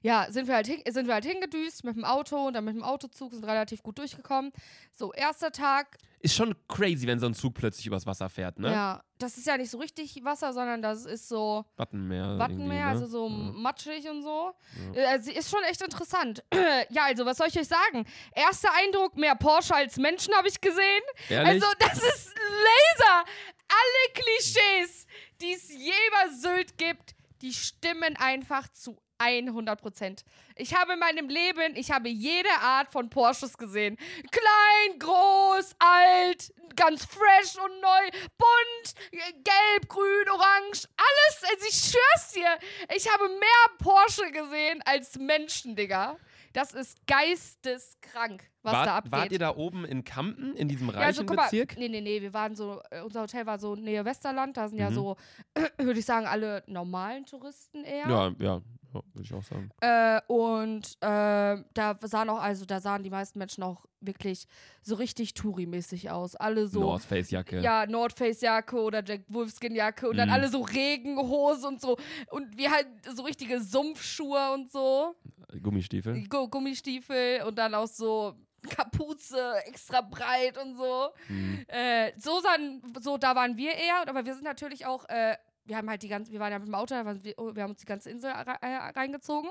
[0.05, 2.75] ja, sind wir, halt hin, sind wir halt hingedüst mit dem Auto und dann mit
[2.77, 4.53] dem Autozug sind relativ gut durchgekommen.
[4.93, 8.71] So, erster Tag, Ist schon crazy, wenn so ein Zug plötzlich übers Wasser fährt, ne?
[8.71, 12.39] ja, das ist ja nicht so richtig Wasser, sondern das ist so Wattenmeer.
[12.39, 12.91] Wattenmeer, ne?
[12.91, 13.35] also so Ja.
[13.35, 14.53] matschig und so.
[14.95, 15.09] Ja.
[15.09, 16.45] Also ist schon echt interessant.
[16.91, 18.05] ja, also was soll ich euch sagen?
[18.35, 21.03] Erster Eindruck, mehr Porsche als Menschen habe ich gesehen.
[21.31, 21.63] Ehrlich?
[21.63, 23.25] Also das ist Laser.
[23.69, 25.07] Alle Klischees,
[25.41, 30.25] die es je über Sylt gibt, die stimmen einfach zu 100 Prozent.
[30.57, 33.97] Ich habe in meinem Leben, ich habe jede Art von Porsches gesehen.
[34.31, 41.51] Klein, groß, alt, ganz fresh und neu, bunt, gelb, grün, orange, alles.
[41.51, 42.59] Also ich schwör's dir,
[42.97, 46.17] ich habe mehr Porsche gesehen als Menschen, Digga.
[46.53, 49.13] Das ist geisteskrank, was Wart, da abgeht.
[49.13, 51.77] wart ihr da oben in Kampen, in diesem Ja, reichen also guck mal, Bezirk?
[51.77, 54.79] nee, nee, nee, wir waren so, äh, unser Hotel war so Nähe Westerland, da sind
[54.79, 54.95] ja Mhm.
[54.95, 55.17] so,
[55.79, 58.09] würde ich sagen, alle normalen Touristen eher.
[58.09, 58.61] Ja, ja,
[58.95, 59.71] ja würde ich auch sagen.
[59.81, 64.47] Äh, und äh, da sahen auch, also da sahen die meisten Menschen auch wirklich
[64.83, 66.37] so richtig Touri-mäßig aus.
[66.37, 66.81] Alle so.
[66.81, 67.61] North Face Jacke.
[67.61, 70.35] Ja, North Face Jacke oder Jack Wolfskin Jacke und dann Mhm.
[70.35, 71.97] alle so Regenhose und so
[72.31, 75.15] und wir halt so richtige Sumpfschuhe und so,
[75.63, 76.27] Gummistiefel.
[76.29, 78.35] Gu- Gummistiefel und dann auch so
[78.69, 81.09] Kapuze extra breit und so.
[81.29, 81.65] Mhm.
[81.69, 85.77] Äh, so, sahen, so, da waren wir eher, aber wir sind natürlich auch, äh, wir
[85.77, 87.71] haben halt die ganze, wir waren ja mit dem Auto, da waren wir, wir haben
[87.71, 89.51] uns die ganze Insel äh, reingezogen.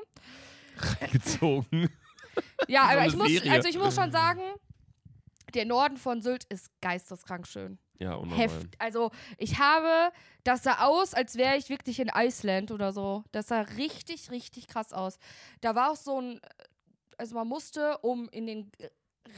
[1.12, 1.90] Gezogen.
[2.68, 4.42] Ja, aber ich muss, also ich muss schon sagen,
[5.54, 7.78] der Norden von Sylt ist geisteskrank schön.
[8.00, 8.40] Ja, unnormal.
[8.40, 8.68] Heft.
[8.80, 10.12] Also ich habe,
[10.44, 13.24] das sah aus, als wäre ich wirklich in Iceland oder so.
[13.32, 15.20] Das sah richtig, richtig krass aus.
[15.62, 16.42] Da war auch so ein,
[17.18, 18.90] also man musste, um in den äh,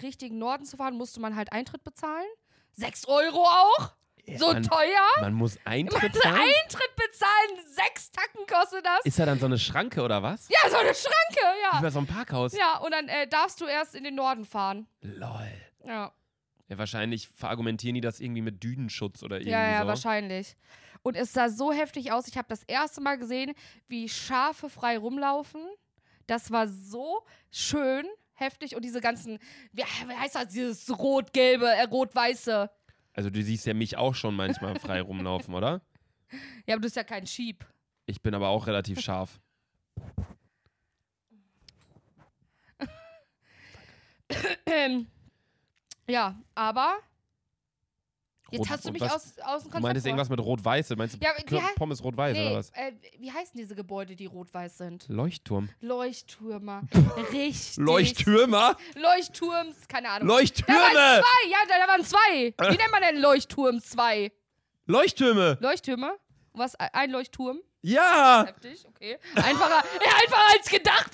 [0.01, 2.27] richtigen Norden zu fahren, musste man halt Eintritt bezahlen.
[2.71, 3.91] Sechs Euro auch?
[4.37, 5.05] So man, teuer?
[5.21, 6.35] man muss Eintritt Man zahlen?
[6.41, 9.05] Eintritt bezahlen, sechs Tacken kostet das.
[9.05, 10.49] Ist da dann so eine Schranke oder was?
[10.49, 11.81] ja, so eine Schranke, Wie ja.
[11.81, 12.53] bei so einem Parkhaus?
[12.57, 14.87] Ja, und dann äh, darfst du erst in den Norden fahren.
[15.01, 15.51] Lol.
[15.85, 16.11] Ja.
[16.67, 19.87] Ja, wahrscheinlich verargumentieren die das irgendwie mit Dünenschutz oder irgendwie Ja, ja, so.
[19.87, 20.55] wahrscheinlich.
[21.03, 22.27] Und es sah so heftig aus.
[22.27, 23.53] Ich habe das erste Mal gesehen,
[23.87, 25.61] wie Schafe frei rumlaufen.
[26.25, 28.75] Das war so schön, heftig.
[28.75, 29.37] Und diese ganzen,
[29.71, 32.71] wie, wie heißt das, dieses rot-gelbe, äh, rot-weiße.
[33.15, 35.81] Also du siehst ja mich auch schon manchmal frei rumlaufen, oder?
[36.67, 37.65] Ja, aber du bist ja kein Sheep.
[38.05, 39.39] Ich bin aber auch relativ scharf.
[46.07, 46.99] Ja, aber
[48.51, 50.89] jetzt hast du mich aus, aus dem Du Konzept meintest irgendwas mit Rot-Weiß.
[50.95, 51.19] Meinst du
[51.55, 52.69] Ja, Pommes Rot-Weiß Nee, oder was?
[52.71, 55.05] äh, wie heißen diese Gebäude, die rot-weiß sind?
[55.07, 55.69] Leuchtturm.
[55.81, 56.83] Leuchttürmer.
[57.33, 57.77] Richtig.
[57.77, 58.77] Leuchttürmer?
[58.95, 60.27] Leuchtturms, keine Ahnung.
[60.27, 60.81] Da waren Leuchttürme!
[60.83, 62.53] zwei, ja, da, da waren zwei.
[62.71, 64.31] Wie nennt man denn Leuchtturm zwei?
[64.85, 65.57] Leuchttürme!
[65.61, 66.17] Leuchttürme?
[66.53, 66.75] Was?
[66.75, 67.59] Ein Leuchtturm?
[67.85, 68.45] Ja!
[68.47, 69.19] Heftig, okay.
[69.35, 71.11] Einfacher, ja, einfacher als gedacht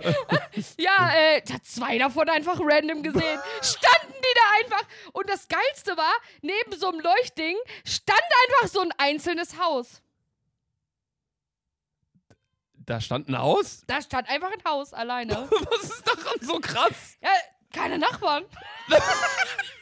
[0.00, 0.62] irgendwie.
[0.82, 3.40] ja, äh, ich hab zwei davon einfach random gesehen.
[3.60, 4.88] Standen die da einfach.
[5.12, 10.02] Und das Geilste war, neben so einem Leuchtding stand einfach so ein einzelnes Haus.
[12.76, 13.82] Da stand ein Haus?
[13.88, 15.48] Da stand einfach ein Haus alleine.
[15.70, 17.16] Was ist daran so krass?
[17.22, 17.30] ja,
[17.72, 18.44] keine Nachbarn.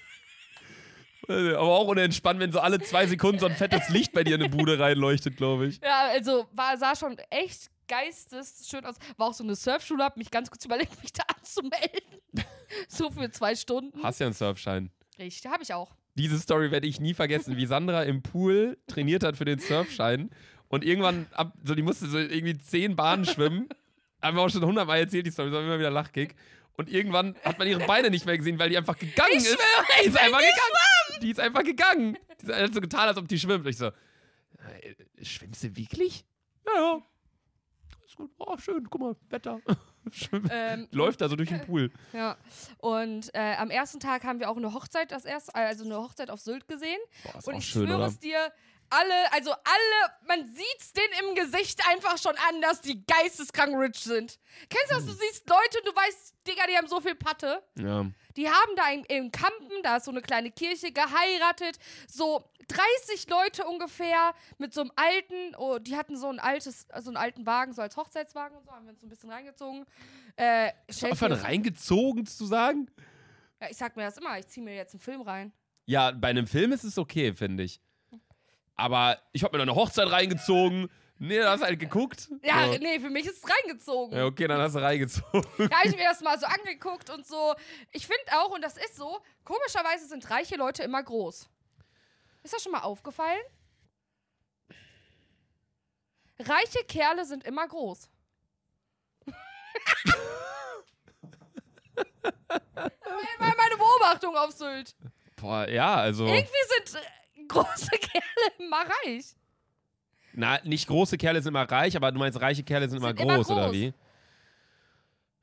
[1.29, 4.43] Aber auch unentspannt, wenn so alle zwei Sekunden so ein fettes Licht bei dir in
[4.43, 5.81] eine Bude reinleuchtet, glaube ich.
[5.83, 8.97] Ja, also war, sah schon echt geistesschön aus.
[9.17, 12.21] War auch so eine Surfschule, hab mich ganz kurz überlegt, mich da anzumelden.
[12.89, 14.03] so für zwei Stunden.
[14.03, 14.91] Hast ja einen Surfschein.
[15.19, 15.95] Richtig, habe ich auch.
[16.15, 20.31] Diese Story werde ich nie vergessen, wie Sandra im Pool trainiert hat für den Surfschein
[20.69, 23.69] und irgendwann ab, so die musste so irgendwie zehn Bahnen schwimmen.
[24.23, 26.35] Haben wir auch schon hundertmal erzählt, die Story, das war immer wieder Lachkick.
[26.77, 29.59] Und irgendwann hat man ihre Beine nicht mehr gesehen, weil die einfach gegangen Ich ist.
[30.03, 31.21] die ist einfach gegangen.
[31.23, 32.19] Die ist einfach gegangen.
[32.41, 33.65] Die hat so getan, als ob die schwimmt.
[33.65, 33.95] Und ich so, äh,
[35.25, 36.25] schwimmst du wirklich?
[36.67, 37.03] Ja, ja.
[38.07, 38.31] Ist gut.
[38.39, 39.61] Oh, schön, guck mal, Wetter.
[40.11, 41.91] Schwimmt- Ähm, Läuft da so durch den Pool.
[42.13, 42.37] Ja.
[42.79, 46.31] Und äh, am ersten Tag haben wir auch eine Hochzeit, das erste, also eine Hochzeit
[46.31, 46.99] auf Sylt gesehen.
[47.23, 48.07] Boah, Und auch ich schön, schwöre oder?
[48.07, 48.53] es dir,
[48.93, 53.99] alle, also alle, man sieht's denen im Gesicht einfach schon an, dass die geisteskrank rich
[53.99, 54.39] sind.
[54.69, 55.05] Kennst du das?
[55.05, 55.07] Hm.
[55.07, 57.63] Du siehst Leute und du weißt, Digga, die haben so viel Patte.
[57.79, 58.07] Ja.
[58.37, 61.79] Die haben da in, in Kampen, da ist so eine kleine Kirche, geheiratet.
[62.07, 67.11] So 30 Leute ungefähr mit so einem alten, oh, die hatten so ein altes, so
[67.11, 69.87] einen alten Wagen, so als Hochzeitswagen und so, haben wir uns so ein bisschen reingezogen.
[70.37, 72.89] Äh, Einfach reingezogen zu sagen?
[73.61, 75.53] ja, ich sag mir das immer, ich zieh mir jetzt einen Film rein.
[75.87, 77.81] Ja, bei einem Film ist es okay, finde ich.
[78.77, 80.89] Aber ich habe mir da eine Hochzeit reingezogen.
[81.19, 82.29] Nee, da hast du halt geguckt.
[82.43, 82.79] Ja, so.
[82.79, 84.17] nee, für mich ist es reingezogen.
[84.19, 85.45] ja, okay, dann hast du reingezogen.
[85.57, 87.55] Da habe ich mir das mal so angeguckt und so.
[87.93, 91.49] Ich finde auch, und das ist so, komischerweise sind reiche Leute immer groß.
[92.43, 93.41] Ist das schon mal aufgefallen?
[96.41, 98.09] Reiche Kerle sind immer groß.
[103.39, 104.97] Meine Beobachtung auf Sylt.
[105.37, 106.27] Boah, ja, also.
[106.27, 107.07] Irgendwie sind äh,
[107.53, 109.35] große Kerle immer reich.
[110.35, 113.21] Na, nicht große Kerle sind immer reich, aber du meinst, reiche Kerle sind, Sind immer,
[113.21, 113.73] immer groß, oder groß.
[113.75, 113.93] wie?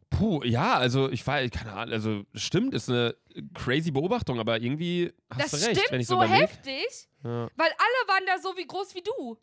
[0.09, 3.15] Puh, ja, also ich weiß, keine Ahnung, also stimmt, ist eine
[3.53, 7.47] crazy Beobachtung, aber irgendwie hast Das du recht, stimmt wenn ich so, so heftig, Ja.
[7.55, 9.37] weil alle waren da so wie groß wie du.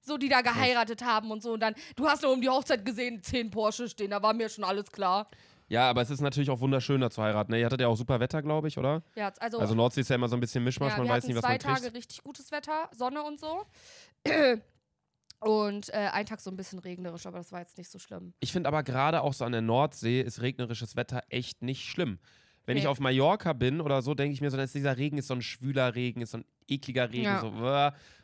[0.00, 1.52] So, die da geheiratet haben und so.
[1.52, 4.48] Und dann, du hast nur um die Hochzeit gesehen, zehn Porsche stehen, da war mir
[4.48, 5.28] schon alles klar.
[5.68, 7.52] Ja, aber es ist natürlich auch wunderschön, da zu heiraten.
[7.52, 7.60] Ne?
[7.60, 9.02] Ihr hattet ja auch super Wetter, glaube ich, oder?
[9.14, 11.34] Ja, also, Also Nordsee ist ja immer so ein bisschen Mischmasch, ja, man weiß nie,
[11.34, 11.78] was zwei man kriegt.
[11.82, 13.64] Tage richtig gutes Wetter, Sonne und so.
[15.40, 18.32] Und äh, ein Tag so ein bisschen regnerisch, aber das war jetzt nicht so schlimm.
[18.40, 22.18] Ich finde aber gerade auch so an der Nordsee ist regnerisches Wetter echt nicht schlimm.
[22.66, 22.88] Wenn ich Nee.
[22.88, 25.42] auf Mallorca bin oder so, denke ich mir so, dass dieser Regen ist so ein
[25.42, 27.40] schwüler Regen, ist so ein ekliger Regen, Ja.
[27.40, 27.52] so,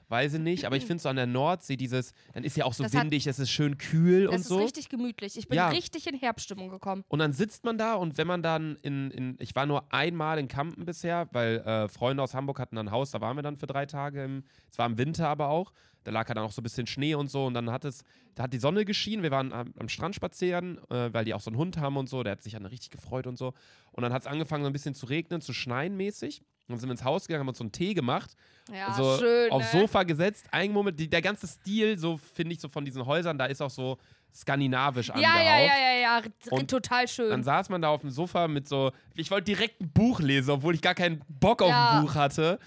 [0.08, 0.64] weiß ich nicht.
[0.64, 3.02] Aber ich finde so an der Nordsee dieses, dann ist ja auch so Das hat-
[3.04, 4.56] windig, es ist schön kühl Das und ist so.
[4.58, 5.36] richtig gemütlich.
[5.36, 5.68] Ich bin Ja.
[5.68, 7.04] richtig in Herbststimmung gekommen.
[7.08, 10.38] Und dann sitzt man da und wenn man dann in, in ich war nur einmal
[10.38, 13.56] in Kampen bisher, weil äh, Freunde aus Hamburg hatten ein Haus, da waren wir dann
[13.56, 15.72] für drei Tage, im, es war im Winter aber auch,
[16.04, 18.04] da lag halt dann auch so ein bisschen Schnee und so und dann hat es,
[18.34, 21.40] da hat die Sonne geschienen, wir waren am, am Strand spazieren, äh, weil die auch
[21.40, 23.54] so einen Hund haben und so, der hat sich dann richtig gefreut und so.
[23.92, 26.42] Und dann hat es angefangen so ein bisschen zu regnen, zu schneien mäßig.
[26.66, 28.30] Und dann sind wir ins Haus gegangen, haben uns so einen Tee gemacht,
[28.72, 29.50] Ja, so schön.
[29.52, 29.80] aufs ne?
[29.80, 30.46] Sofa gesetzt,
[30.92, 33.98] die, der ganze Stil, so finde ich so von diesen Häusern, da ist auch so
[34.34, 35.44] skandinavisch Ja, angehaucht.
[35.44, 36.22] ja, ja, ja, ja.
[36.50, 37.30] Und Total schön.
[37.30, 40.50] Dann saß man da auf dem Sofa mit so, ich wollte direkt ein Buch lesen,
[40.52, 41.98] obwohl ich gar keinen Bock auf Ja.
[41.98, 42.58] ein Buch hatte.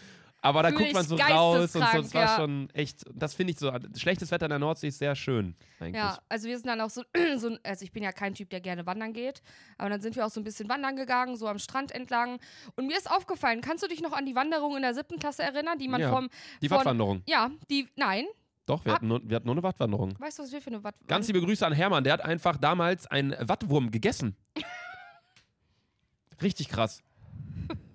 [0.41, 2.36] Aber da guckt man so raus und so, es war ja.
[2.36, 5.95] schon echt, das finde ich so, schlechtes Wetter in der Nordsee ist sehr schön, eigentlich.
[5.95, 7.04] Ja, also wir sind dann auch so,
[7.38, 9.41] so, also ich bin ja kein Typ, der gerne wandern geht,
[9.78, 12.39] aber dann sind wir auch so ein bisschen wandern gegangen, so am Strand entlang.
[12.76, 15.41] Und mir ist aufgefallen, kannst du dich noch an die Wanderung in der siebten Klasse
[15.43, 16.30] erinnern, die man Ja, vom.
[16.62, 17.23] Die von, Wattwanderung.
[17.26, 18.26] Ja, die, nein.
[18.67, 18.95] Doch, wir, Ah.
[18.95, 20.19] hatten nur, wir hatten nur eine Wattwanderung.
[20.19, 20.95] Weißt du, was wir für eine Watt.
[21.08, 24.36] Ganz liebe Grüße an Hermann, der hat einfach damals einen Wattwurm gegessen.
[26.41, 27.02] Richtig krass.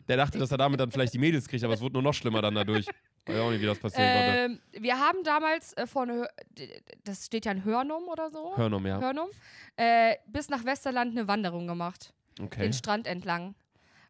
[0.08, 2.14] Der dachte, dass er damit dann vielleicht die Mädels kriegt, aber es wurde nur noch
[2.14, 2.86] schlimmer dann dadurch.
[3.26, 4.60] Weiß auch nicht, wie das passieren konnte.
[4.74, 6.26] Ähm, wir haben damals äh, von,
[7.04, 8.56] das steht ja in Hörnum oder so.
[8.56, 9.00] Hörnum, ja.
[9.00, 9.28] Hörnum.
[9.76, 12.12] Äh, bis nach Westerland eine Wanderung gemacht.
[12.40, 12.62] Okay.
[12.62, 13.54] Den Strand entlang.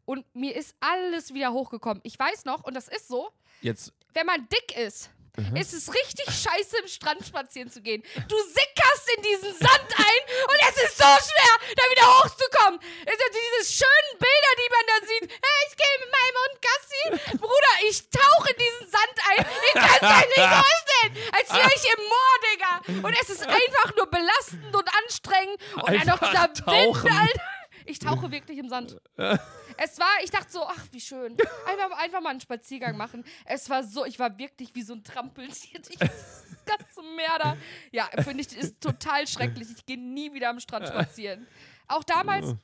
[0.04, 2.00] Und mir ist alles wieder hochgekommen.
[2.04, 3.28] Ich weiß noch, und das ist so,
[3.60, 5.56] Jetzt, wenn man dick ist, Mhm.
[5.56, 8.02] ist es richtig scheiße, im Strand spazieren zu gehen.
[8.28, 12.80] Du sickerst in diesen Sand ein und es ist so schwer, da wieder hochzukommen.
[13.06, 15.30] Es sind diese schönen Bilder, die man da sieht.
[15.32, 17.38] Hey, ich gehe mit meinem Hund Gassi.
[17.38, 19.46] Bruder, ich tauche in diesen Sand ein.
[19.74, 21.32] Ihr könnt euch nicht vorstellen.
[21.32, 23.06] Als wäre ich im Moor, Digga.
[23.08, 25.56] Und es ist einfach nur belastend und anstrengend.
[25.76, 27.04] Und dann noch Einfach dieser tauchen.
[27.04, 27.42] Wind, Alter.
[27.86, 28.96] Ich tauche wirklich im Sand.
[29.76, 31.36] Es war, ich dachte so, ach, wie schön.
[31.66, 33.24] Einfach, einfach mal einen Spaziergang machen.
[33.44, 37.56] Es war so, ich war wirklich wie so ein Trampeltier durch das ganze Meer da.
[37.90, 39.68] Ja, finde ich, ist total schrecklich.
[39.76, 41.46] Ich gehe nie wieder am Strand spazieren.
[41.88, 42.54] Auch damals,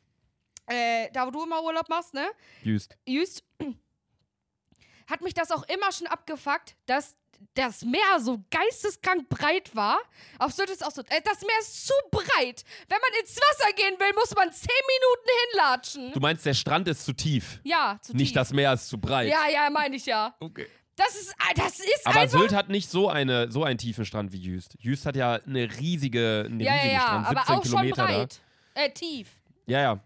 [0.66, 2.28] äh, da wo du immer Urlaub machst, ne?
[2.62, 2.96] Jüst.
[3.06, 3.44] Just,
[5.06, 7.16] hat mich das auch immer schon abgefuckt, dass
[7.54, 9.98] das Meer so geisteskrank breit war.
[10.38, 12.64] Auf Sylt ist auch so, äh, das Meer ist zu breit.
[12.88, 16.12] Wenn man ins Wasser gehen will, muss man 10 Minuten hinlatschen.
[16.12, 17.60] Du meinst, der Strand ist zu tief.
[17.64, 18.34] ja, zu Nicht tief.
[18.34, 19.28] das Meer ist zu breit.
[19.28, 20.34] Ja, ja, meine ich ja.
[20.40, 20.66] Okay.
[20.96, 22.40] Das ist, ah, das ist Aber einfach.
[22.40, 24.74] Sylt hat nicht so, eine, so einen tiefen Strand wie Jüst.
[24.80, 27.80] Jüst hat ja eine riesige, einen ja, ja, riesigen ja, Strand, 17 aber auch schon
[27.82, 28.40] Kilometer breit.
[28.74, 29.28] Äh, tief.
[29.66, 29.72] da.
[29.72, 30.00] Ja,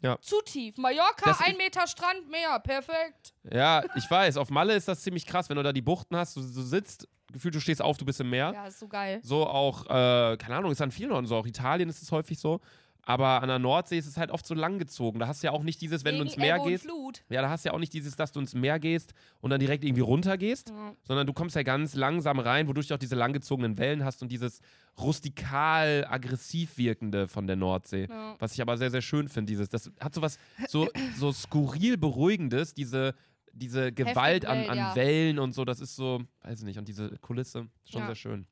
[0.00, 0.18] ja.
[0.20, 0.76] Zu tief.
[0.76, 2.58] Mallorca, Das ein Meter Strand, Meer.
[2.60, 3.34] Perfekt.
[3.52, 4.36] Ja, ich weiß.
[4.36, 7.08] Auf Malle ist das ziemlich krass, wenn du da die Buchten hast, du, du sitzt,
[7.32, 8.52] gefühlt du stehst auf, du bist im Meer.
[8.54, 9.20] Ja, ist so geil.
[9.22, 12.38] So auch, äh, keine Ahnung, ist an vielen Orten so, auch Italien ist es häufig
[12.38, 12.60] so.
[13.08, 15.18] Aber an der Nordsee ist es halt oft so langgezogen.
[15.18, 16.84] Da hast du ja auch nicht dieses, wenn du Wegen ins Meer gehst.
[16.84, 17.24] Flut.
[17.30, 19.60] Ja, da hast du ja auch nicht dieses, dass du ins Meer gehst und dann
[19.60, 20.94] direkt irgendwie runtergehst, Ja.
[21.04, 24.30] sondern du kommst ja ganz langsam rein, wodurch du auch diese langgezogenen Wellen hast und
[24.30, 24.60] dieses
[25.00, 28.06] rustikal aggressiv wirkende von der Nordsee.
[28.10, 28.36] Ja.
[28.38, 29.50] Was ich aber sehr, sehr schön finde.
[29.50, 33.14] Dieses, das hat so was so, so skurril Beruhigendes, diese,
[33.52, 34.94] diese Gewalt an, Wellen, an ja.
[34.96, 38.06] Wellen und so, das ist so, weiß ich nicht, und diese Kulisse, schon Ja.
[38.06, 38.46] sehr schön.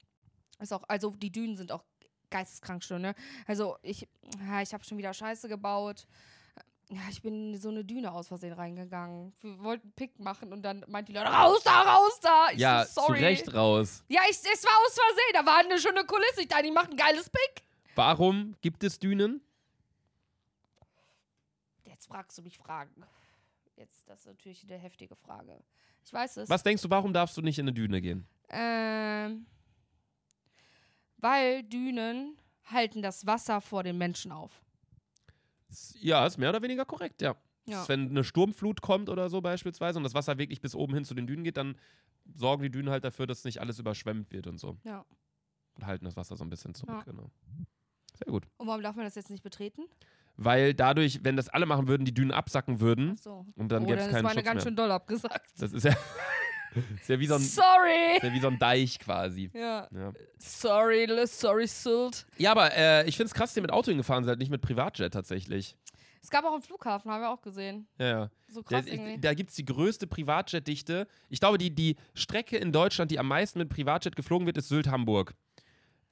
[0.58, 1.84] Ist auch, also die Dünen sind auch
[2.30, 3.14] geisteskrank schön, ne?
[3.46, 4.08] Also ich,
[4.46, 6.06] ja, ich habe schon wieder Scheiße gebaut.
[6.88, 9.32] Ja, ich bin in so eine Düne aus Versehen reingegangen.
[9.40, 12.48] Wir wollten Pick machen und dann meint die Leute, raus da, raus da.
[12.52, 13.24] Ich ja, so, zu sorry.
[13.24, 14.04] Recht raus.
[14.08, 15.32] Ja, ich, es war aus Versehen.
[15.32, 16.42] Da war eine schöne Kulisse.
[16.42, 17.64] Ich dachte, die macht ein geiles Pick.
[17.96, 19.40] Warum gibt es Dünen?
[21.84, 23.04] Jetzt fragst du mich Fragen.
[23.74, 25.60] Jetzt, das ist natürlich eine heftige Frage.
[26.04, 26.48] Ich weiß es.
[26.48, 28.28] Was denkst du, warum darfst du nicht in eine Düne gehen?
[28.48, 29.46] Ähm,
[31.18, 34.62] weil Dünen halten das Wasser vor den Menschen auf.
[36.00, 37.36] Ja, ist mehr oder weniger korrekt, ja.
[37.66, 37.86] Ja.
[37.88, 41.14] Wenn eine Sturmflut kommt oder so beispielsweise und das Wasser wirklich bis oben hin zu
[41.14, 41.76] den Dünen geht, dann
[42.34, 44.76] sorgen die Dünen halt dafür, dass nicht alles überschwemmt wird und so.
[44.84, 45.04] Ja.
[45.74, 47.02] Und halten das Wasser so ein bisschen zurück, Ja.
[47.02, 47.30] genau.
[48.14, 48.46] Sehr gut.
[48.56, 49.82] Und warum darf man das jetzt nicht betreten?
[50.36, 53.46] Weil dadurch, wenn das alle machen würden, die Dünen absacken würden Ach so.
[53.56, 54.62] und dann oh, gäbe es dann ist keinen meine Schutz ganz mehr.
[54.64, 55.50] schön doll abgesagt.
[55.58, 55.92] Das ist ja,
[57.00, 58.16] ist ja wie so ein, Sorry.
[58.16, 59.50] ist ja wie so ein Deich quasi.
[59.54, 59.88] Ja.
[59.92, 62.24] Ja, Sorry, sorry, Sylt.
[62.38, 64.62] ja aber äh, ich finde es krass, dass ihr mit Auto hingefahren seid, nicht mit
[64.62, 65.76] Privatjet tatsächlich.
[66.22, 67.86] Es gab auch einen Flughafen, haben wir auch gesehen.
[67.98, 68.30] Ja, ja.
[68.48, 69.18] So Da, krass irgendwie.
[69.20, 71.06] da gibt es die größte Privatjet-Dichte.
[71.28, 74.68] Ich glaube, die, die Strecke in Deutschland, die am meisten mit Privatjet geflogen wird, ist
[74.68, 75.34] Sylt-Hamburg.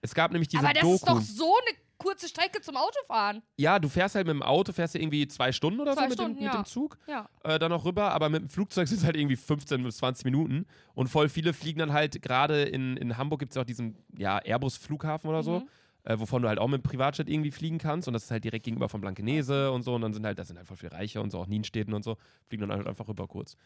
[0.02, 0.94] Es gab nämlich diese Aber das Doku.
[0.94, 3.42] ist doch so eine kurze Strecke zum Autofahren.
[3.56, 6.08] ja, du fährst halt mit dem Auto, fährst du irgendwie zwei Stunden oder Zwei so
[6.08, 6.62] mit, Stunden, dem, mit ja.
[6.62, 7.28] dem Zug Ja.
[7.42, 10.24] äh, dann noch rüber, aber mit dem Flugzeug sind es halt irgendwie 15 bis 20
[10.26, 10.66] Minuten.
[10.94, 14.38] Und voll viele fliegen dann halt, gerade in, in Hamburg gibt es auch diesen ja,
[14.38, 15.68] Airbus-Flughafen oder so, Mhm.
[16.04, 18.06] äh, wovon du halt auch mit dem Privatjet irgendwie fliegen kannst.
[18.08, 19.94] Und das ist halt direkt gegenüber von Blankenese und so.
[19.94, 22.04] Und dann sind halt, das sind halt voll viele Reiche und so, auch Nienstädten und
[22.04, 23.56] so, fliegen dann halt einfach rüber kurz.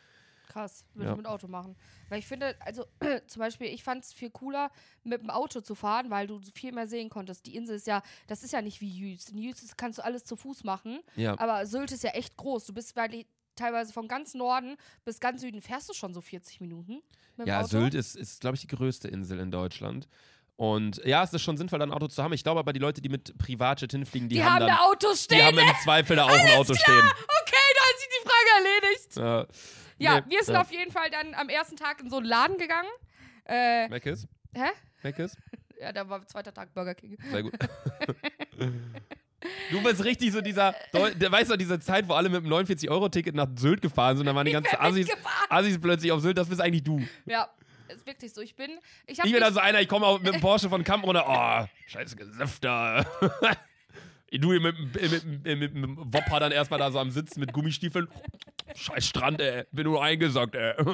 [0.49, 1.13] Krass, würde Ja.
[1.13, 1.77] ich mit Auto machen.
[2.09, 2.85] Weil ich finde, also
[3.27, 4.71] zum Beispiel, ich fand es viel cooler,
[5.05, 7.47] mit dem Auto zu fahren, weil du viel mehr sehen konntest.
[7.47, 9.31] Die Insel ist ja, das ist ja nicht wie Jüst.
[9.31, 11.39] In Jüst ist- kannst du alles zu Fuß machen, Ja.
[11.39, 12.65] aber Sylt ist ja echt groß.
[12.67, 13.25] Du bist weil
[13.57, 17.03] teilweise von ganz Norden bis ganz Süden fährst du schon so 40 Minuten.
[17.45, 17.69] Ja, Auto.
[17.69, 20.09] Sylt ist, ist glaube ich, die größte Insel in Deutschland.
[20.57, 22.33] Und ja, es ist schon sinnvoll, ein Auto zu haben.
[22.33, 25.25] Ich glaube aber, die Leute, die mit Privatjet hinfliegen, die, Die, haben, haben da Autos
[25.25, 25.39] stehen.
[25.39, 26.99] die haben im Zweifel da auch ein Auto stehen.
[26.99, 29.17] okay, da hat sich die Frage erledigt.
[29.17, 29.47] Ja,
[29.99, 30.61] Ja, Nee, wir sind ja.
[30.61, 32.89] auf jeden Fall dann am ersten Tag in so einen Laden gegangen.
[33.47, 34.27] Äh, Meckes?
[34.55, 34.71] hä?
[35.03, 35.37] Meckes?
[35.81, 37.17] Ja, da war zweiter Tag Burger King.
[37.31, 37.53] Sehr gut.
[39.71, 43.37] Du bist richtig so dieser, der weißt du, diese Zeit, wo alle mit dem 49-Euro-Ticket
[43.37, 45.09] nach Sylt gefahren sind, dann waren die ganzen Assis.
[45.49, 47.01] Assis plötzlich auf Sylt, das bist eigentlich du.
[47.25, 47.49] Ja,
[47.87, 48.41] ist wirklich so.
[48.41, 48.73] Ich bin,
[49.07, 51.05] ich habe Ich bin dann so einer, ich komme auch mit dem Porsche von Kamp
[51.05, 53.07] runter, oh, scheiß Gesöfter.
[54.31, 57.11] Du hier mit, dem- mit, mit, mit, mit dem Wopper dann erstmal da so am
[57.11, 58.09] Sitzen mit Gummistiefeln.
[58.75, 59.65] Scheiß Strand, ey.
[59.73, 60.75] Bin nur eingesackt, ey.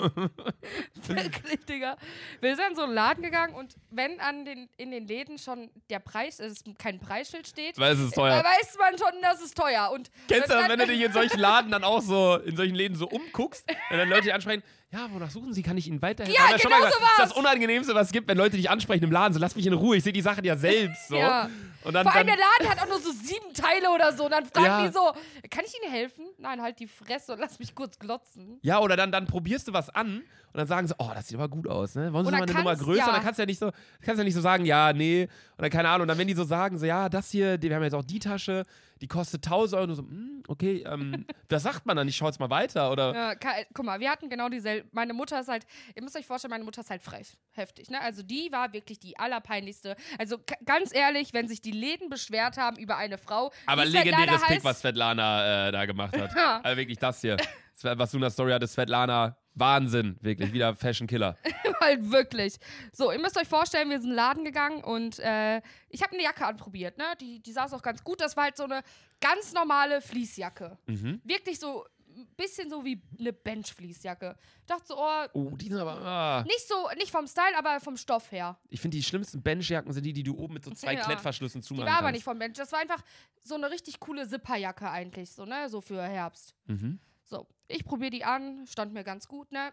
[1.09, 1.97] wirklich, Digga.
[2.41, 5.71] Wir sind in so einen Laden gegangen und wenn an den, in den Läden schon
[5.91, 8.45] der Preis, es kein Preisschild steht, Weil es ist da teuer.
[8.45, 9.91] weiß man schon, das ist teuer.
[9.93, 12.97] Und Kennst du wenn du dich in solchen Laden dann auch so, in solchen Läden
[12.97, 14.63] so umguckst, wenn dann Leute dich ansprechen,
[14.95, 16.41] ja, wonach suchen Sie, kann ich Ihnen weiterhelfen?
[16.41, 19.05] Ja, genau gesagt, so Das ist das Unangenehmste, was es gibt, wenn Leute dich ansprechen
[19.05, 21.09] im Laden, so lass mich in Ruhe, ich sehe die Sachen ja selbst.
[21.09, 21.17] So.
[21.17, 21.51] Ja.
[21.83, 24.25] Und dann, Vor allem dann der Laden hat auch nur so sieben Teile oder so.
[24.25, 24.87] Und dann fragen Ja.
[24.87, 25.13] die so,
[25.51, 26.25] kann ich Ihnen helfen?
[26.39, 28.59] Nein, halt die Fresse und lass mich kurz glotzen.
[28.63, 30.23] ja, oder dann, dann probierst du was an
[30.55, 32.13] und dann sagen sie, oh, das sieht aber gut aus, ne?
[32.13, 32.99] Wollen Sie mal eine Nummer größer?
[33.07, 33.13] ja.
[33.13, 35.27] Dann kannst du ja nicht so, kannst ja nicht so sagen, ja, nee,
[35.59, 36.03] oder keine Ahnung.
[36.03, 38.05] Und dann, wenn die so sagen, so, ja, das hier, die, wir haben jetzt auch
[38.05, 38.63] die Tasche,
[39.01, 39.91] die kostet 1000 Euro.
[39.91, 42.07] Und so, hm, okay, ähm, was sagt man dann?
[42.07, 43.13] Ich schau jetzt mal weiter, oder?
[43.13, 44.89] Ja, ka- guck mal, wir hatten genau dieselbe.
[44.93, 47.37] Meine Mutter ist halt, ihr müsst euch vorstellen, meine Mutter ist halt frech.
[47.51, 48.01] Heftig, ne?
[48.01, 49.97] Also die war wirklich die allerpeinlichste.
[50.21, 53.51] Also ganz ehrlich, wenn sich die Läden beschwert haben über eine Frau.
[53.67, 56.31] Aber Svetlana legendäres Pick, was Svetlana äh, da gemacht hat.
[56.37, 56.61] Ja.
[56.63, 57.37] Also wirklich das hier.
[57.83, 61.37] Was du in der Story hattest, Svetlana, Wahnsinn, wirklich, wieder Fashion Killer.
[61.81, 62.57] halt wirklich.
[62.93, 66.13] So, ihr müsst euch vorstellen, wir sind in den Laden gegangen und äh, ich habe
[66.15, 67.05] eine Jacke anprobiert, ne?
[67.21, 68.21] Die, die saß auch ganz gut.
[68.21, 68.83] Das war halt so eine
[69.21, 70.77] ganz normale Fließjacke.
[70.87, 71.21] Mhm.
[71.25, 71.85] Wirklich so
[72.17, 74.37] ein bisschen so wie eine Benchfleecejacke.
[74.67, 76.01] Dachte so, oh, Oh, die sind aber.
[76.01, 76.43] Ah.
[76.47, 78.57] nicht so, nicht vom Style, aber vom Stoff her.
[78.71, 81.05] Ich finde, die schlimmsten Benchjacken sind die, die du oben mit so zwei Ja.
[81.05, 82.15] Klettverschlüssen Die zumachen war aber kannst.
[82.19, 82.57] nicht vom Bench.
[82.57, 83.03] Das war einfach
[83.41, 85.69] so eine richtig coole Zipperjacke eigentlich, so, ne?
[85.69, 86.55] So für Herbst.
[86.67, 86.99] Mhm.
[87.25, 89.73] So, ich probiere die an, stand mir ganz gut, ne?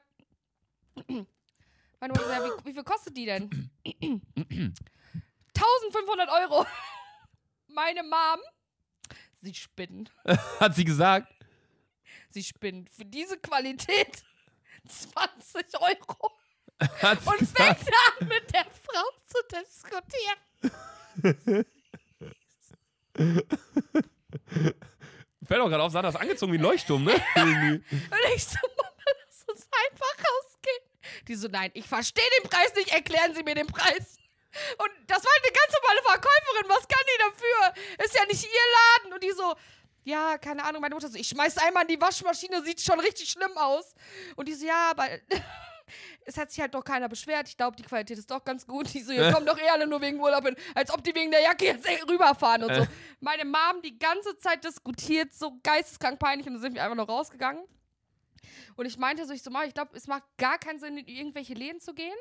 [1.05, 3.69] Meine Mutter sagt, wie, wie viel kostet die denn?
[3.85, 6.65] 1500 Euro.
[7.67, 8.39] Meine Mom,
[9.41, 10.11] sie spinnt.
[10.59, 11.31] Hat sie gesagt?
[12.29, 12.89] Sie spinnt.
[12.89, 14.23] Für diese Qualität
[14.87, 16.31] 20 Euro.
[17.01, 17.79] Hat sie Und gesagt?
[17.79, 20.39] fängt an, mit der Frau zu diskutieren.
[25.47, 27.13] Fällt auch gerade auf, Sandra ist angezogen wie ein Leuchtturm, ne?
[27.35, 27.85] Und
[28.35, 28.91] ich so, Mama,
[29.27, 31.27] lass uns einfach rausgehen.
[31.27, 34.17] Die so, nein, ich verstehe den Preis nicht, erklären Sie mir den Preis.
[34.77, 38.05] Und das war eine ganz normale Verkäuferin, was kann die dafür?
[38.05, 39.13] Ist ja nicht ihr Laden.
[39.13, 39.55] Und die so,
[40.03, 43.29] ja, keine Ahnung, meine Mutter so, ich schmeiß einmal in die Waschmaschine, sieht schon richtig
[43.29, 43.93] schlimm aus.
[44.35, 45.07] Und die so, ja, aber
[46.25, 47.47] es hat sich halt doch keiner beschwert.
[47.47, 48.93] Ich glaube, die Qualität ist doch ganz gut.
[48.93, 51.31] Die so, ihr kommt doch eh alle nur wegen Urlaub hin, als ob die wegen
[51.31, 52.87] der Jacke jetzt eh rüberfahren und so.
[53.19, 57.09] Meine Mom die ganze Zeit diskutiert, so geisteskrank peinlich und dann sind wir einfach noch
[57.09, 57.63] rausgegangen.
[58.75, 61.07] Und ich meinte so, ich so, Mama, ich glaube, es macht gar keinen Sinn, in
[61.07, 62.17] irgendwelche Läden zu gehen,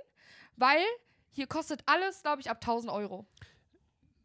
[0.56, 0.82] weil
[1.30, 3.26] hier kostet alles, glaube ich, ab 1000 Euro.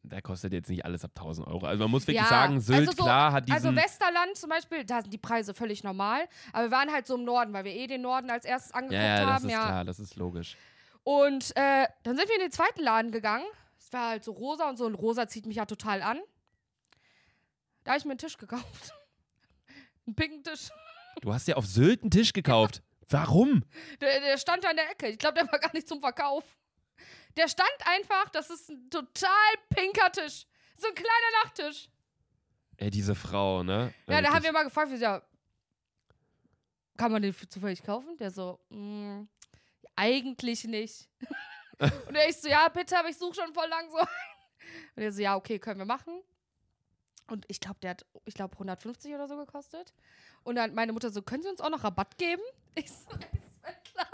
[0.09, 1.65] Da kostet jetzt nicht alles ab 1000 Euro.
[1.65, 3.55] Also man muss wirklich Ja, sagen, Sylt, also so- klar, hat diesen...
[3.55, 6.27] Also Westerland zum Beispiel, da sind die Preise völlig normal.
[6.53, 8.93] Aber wir waren halt so im Norden, weil wir eh den Norden als erstes angeguckt
[9.01, 9.45] ja, ja, das haben.
[9.45, 9.65] ist ja.
[9.65, 10.57] klar, das ist logisch.
[11.03, 13.45] Und äh, dann sind wir in den zweiten Laden gegangen.
[13.79, 14.85] Es war halt so rosa und so.
[14.85, 16.19] Und rosa zieht mich ja total an.
[17.83, 18.93] Da habe ich mir einen Tisch gekauft.
[20.07, 20.69] einen pinken Tisch.
[21.21, 22.81] Du hast ja auf Sylt einen Tisch gekauft.
[23.09, 23.63] Warum?
[24.01, 25.07] Der, der stand da in der Ecke.
[25.07, 26.43] Ich glaube, der war gar nicht zum Verkauf.
[27.37, 30.45] Der stand einfach, das ist ein total pinker Tisch.
[30.77, 31.89] So ein kleiner Nachttisch.
[32.77, 33.93] Ey, diese Frau, ne?
[34.07, 35.21] Ja, da haben wir mal gefragt, so, ja,
[36.97, 38.17] kann man den zufällig kaufen?
[38.17, 39.23] Der so, "Mm,
[39.95, 41.09] eigentlich nicht.
[41.79, 43.97] und er ich so, ja, bitte, aber ich suche schon voll lang so.
[43.99, 46.21] Und er so, ja, okay, können wir machen.
[47.27, 49.93] Und ich glaube, der hat, ich glaube, 150 oder so gekostet.
[50.43, 52.41] Und dann meine Mutter so, können Sie uns auch noch Rabatt geben?
[52.75, 54.07] Ich so, ist klar.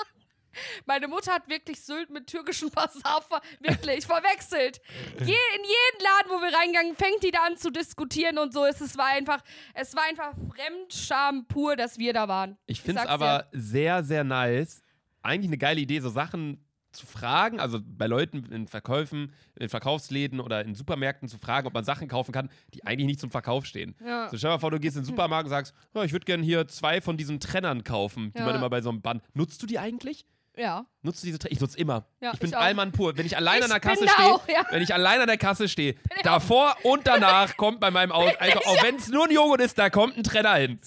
[0.86, 4.82] Meine Mutter hat wirklich Sylt mit türkischen Basar ver wirklich verwechselt.
[5.20, 8.66] Je, in jeden Laden, wo wir reingegangen, fängt die da an zu diskutieren und so.
[8.66, 9.42] Es, es war einfach,
[9.74, 12.58] es war einfach Fremdscham pur, dass wir da waren.
[12.66, 14.82] Ich finde es aber sehr, sehr nice.
[15.24, 20.42] Eigentlich eine geile Idee, so Sachen zu fragen, also bei Leuten in Verkäufen, in Verkaufsläden
[20.42, 23.66] oder in Supermärkten zu fragen, ob man Sachen kaufen kann, die eigentlich nicht zum Verkauf
[23.66, 23.96] stehen.
[24.06, 24.30] Ja.
[24.30, 26.26] So stell dir mal vor, du gehst in den Supermarkt und sagst, oh, ich würde
[26.26, 28.46] gerne hier zwei von diesen Trennern kaufen, die Ja.
[28.46, 29.24] man immer bei so einem Band.
[29.34, 30.26] Nutzt du die eigentlich?
[30.58, 30.86] Ja.
[31.02, 31.54] Nutzt du diese Trenner?
[31.54, 32.06] Ich nutze immer.
[32.20, 32.58] Ja, ich bin ich.
[32.58, 33.18] Allmann pur.
[33.18, 34.66] Wenn ich allein an der Kasse stehe, ja.
[34.70, 38.60] wenn ich allein an der Kasse stehe, davor und danach kommt bei meinem Auto, also,
[38.60, 40.80] auch wenn es nur ein Joghurt ist, da kommt ein Trenner hin.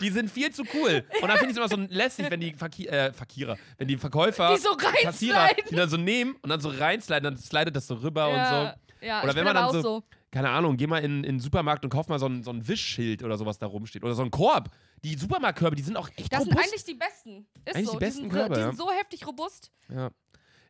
[0.00, 1.04] Die sind viel zu cool.
[1.22, 3.96] Und dann finde ich es immer so lässig, wenn die Verki äh, Verkierer, wenn die
[3.96, 7.86] Verkäufer, Die so Kassierer, die dann so nehmen und dann so reinsliden, dann slidet das
[7.86, 8.76] so rüber und ja.
[9.00, 9.06] so.
[9.06, 10.04] Ja, Oder ich wenn bin man dann so, so.
[10.30, 12.66] keine Ahnung, geh mal in, in den Supermarkt und kauf mal so ein, so ein
[12.66, 14.02] Wischschild oder sowas da rumsteht.
[14.02, 14.70] Oder so ein Korb.
[15.04, 16.68] Die Supermarktkörbe, die sind auch echt Das sind robust.
[16.68, 17.46] eigentlich die besten.
[17.64, 17.92] Ist Eigentlich so.
[17.92, 19.70] die besten sind, Körbe, Die sind so heftig robust.
[19.94, 20.10] Ja.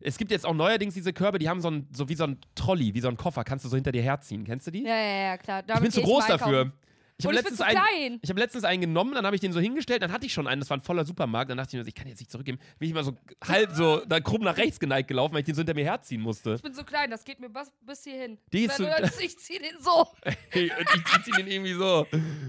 [0.00, 2.38] Es gibt jetzt auch neuerdings diese Körbe, die haben so, ein, so wie so ein
[2.54, 4.44] Trolley, wie so ein Koffer, kannst du so hinter dir herziehen.
[4.44, 4.82] Kennst du die?
[4.82, 5.60] Ja, ja, ja, klar.
[5.60, 6.72] ich bin Damit zu groß dafür.
[7.16, 8.18] Ich habe ich bin letztens, zu einen- klein.
[8.22, 10.48] ich hab letztens einen genommen, dann habe ich den so hingestellt, dann hatte ich schon
[10.48, 12.58] einen, das war ein voller Supermarkt, dann dachte ich mir, ich kann jetzt nicht zurückgeben.
[12.78, 15.54] Bin ich immer so halb so da krumm nach rechts geneigt gelaufen, weil ich den
[15.54, 16.54] so hinter mir herziehen musste.
[16.54, 18.38] Ich bin so klein, das geht mir bis, bis hierhin.
[18.52, 18.86] Die ist so-
[19.20, 20.00] ich zieh den so.
[20.24, 22.06] Und ich ziehe den irgendwie so.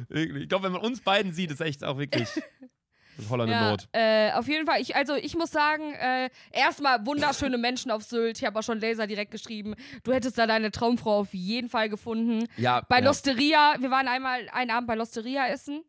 [0.10, 2.28] Ich glaube, wenn man uns beiden sieht, ist echt auch wirklich
[3.18, 3.88] ein hollande Ja, Not.
[3.94, 4.82] äh, auf jeden Fall.
[4.82, 8.38] Ich, also ich muss sagen, äh, erstmal wunderschöne Menschen auf Sylt.
[8.40, 9.76] Ich habe auch schon Laser direkt geschrieben.
[10.04, 12.48] Du hättest da deine Traumfrau auf jeden Fall gefunden.
[12.58, 13.06] Ja, Bei ja.
[13.06, 15.84] Losteria, wir waren einmal einen Abend bei Losteria essen.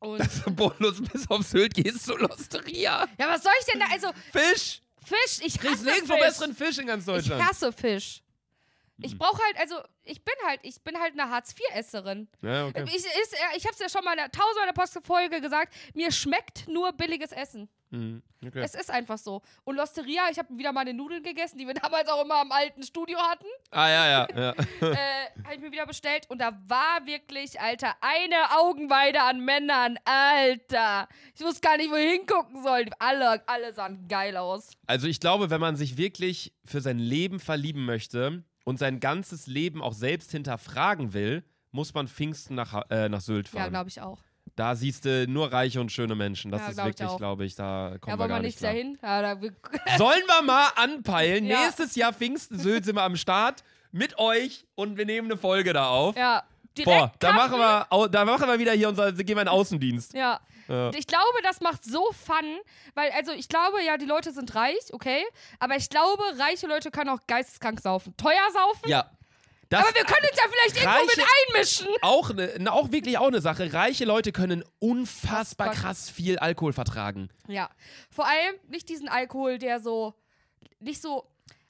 [0.00, 0.20] Und
[0.56, 3.06] Bonus bis auf Sylt gehst du Losteria.
[3.18, 3.86] ja, was soll ich denn da?
[3.92, 4.80] Also Fisch!
[5.06, 6.22] Fisch, ich Kriegst hasse nirgendwo Fisch.
[6.24, 7.42] besseren Fisch in ganz Ich Deutschland.
[7.42, 7.46] Mhm.
[7.46, 8.22] hasse Fisch.
[8.98, 12.28] Ich brauche halt, also ich bin halt, ich bin halt eine Hartz-IV-Esserin.
[12.42, 12.84] Ja, okay.
[12.86, 15.74] Ich, ist, ich habe es ja schon mal in der tausendmal in der Postfolge gesagt,
[15.94, 17.68] mir schmeckt nur billiges Essen.
[17.90, 18.62] Mhm, okay.
[18.64, 19.42] Es ist einfach so.
[19.64, 22.82] Und Losteria, ich habe wieder meine Nudeln gegessen, die wir damals auch immer im alten
[22.82, 23.46] Studio hatten.
[23.70, 24.50] Ah, ja, ja, ja.
[24.80, 29.98] äh, habe ich mir wieder bestellt und da war wirklich, Alter, eine Augenweide an Männern.
[30.04, 31.08] Alter.
[31.34, 32.86] Ich wusste gar nicht, wo ich hingucken soll.
[32.98, 34.70] Alle, alle sahen geil aus.
[34.86, 39.46] Also ich glaube, wenn man sich wirklich für sein Leben verlieben möchte und sein ganzes
[39.46, 43.70] Leben auch selbst hinterfragen will, muss man Pfingsten nach, äh, nach Sylt Ja, fahren.
[43.70, 44.18] glaube ich auch.
[44.56, 46.50] da siehst du nur reiche und schöne Menschen.
[46.52, 48.42] Das Ja, ist glaub ich wirklich, glaube ich, da kommen Ja, wir wollen gar wir
[48.46, 48.72] nicht klar.
[48.72, 48.98] dahin?
[49.02, 49.40] Ja, da,
[49.98, 51.44] Sollen wir mal anpeilen?
[51.46, 51.62] Ja.
[51.64, 55.72] Nächstes Jahr Pfingsten Sylt sind wir am Start mit euch und wir nehmen eine Folge
[55.72, 56.16] da auf.
[56.16, 56.42] ja.
[56.76, 59.48] Direkt Boah, da machen, wir, da machen wir wieder hier unser, gehen wir in den
[59.48, 60.14] Außendienst.
[60.14, 60.40] Ja.
[60.68, 60.90] Ja.
[60.94, 62.58] Ich glaube, das macht so Fun,
[62.94, 65.22] weil, also ich glaube, ja, die Leute sind reich, okay,
[65.58, 68.16] aber ich glaube, reiche Leute können auch geisteskrank saufen.
[68.16, 69.10] Teuer saufen, Ja.
[69.70, 71.88] Das aber wir können uns ja vielleicht irgendwo mit einmischen.
[72.02, 73.72] auch, ne, auch wirklich auch eine Sache.
[73.72, 75.70] Reiche Leute können Unfassbar.
[75.70, 77.28] krass viel Alkohol vertragen.
[77.48, 77.70] Ja.
[78.10, 80.14] Vor allem nicht diesen Alkohol, der so,
[80.80, 81.26] nicht so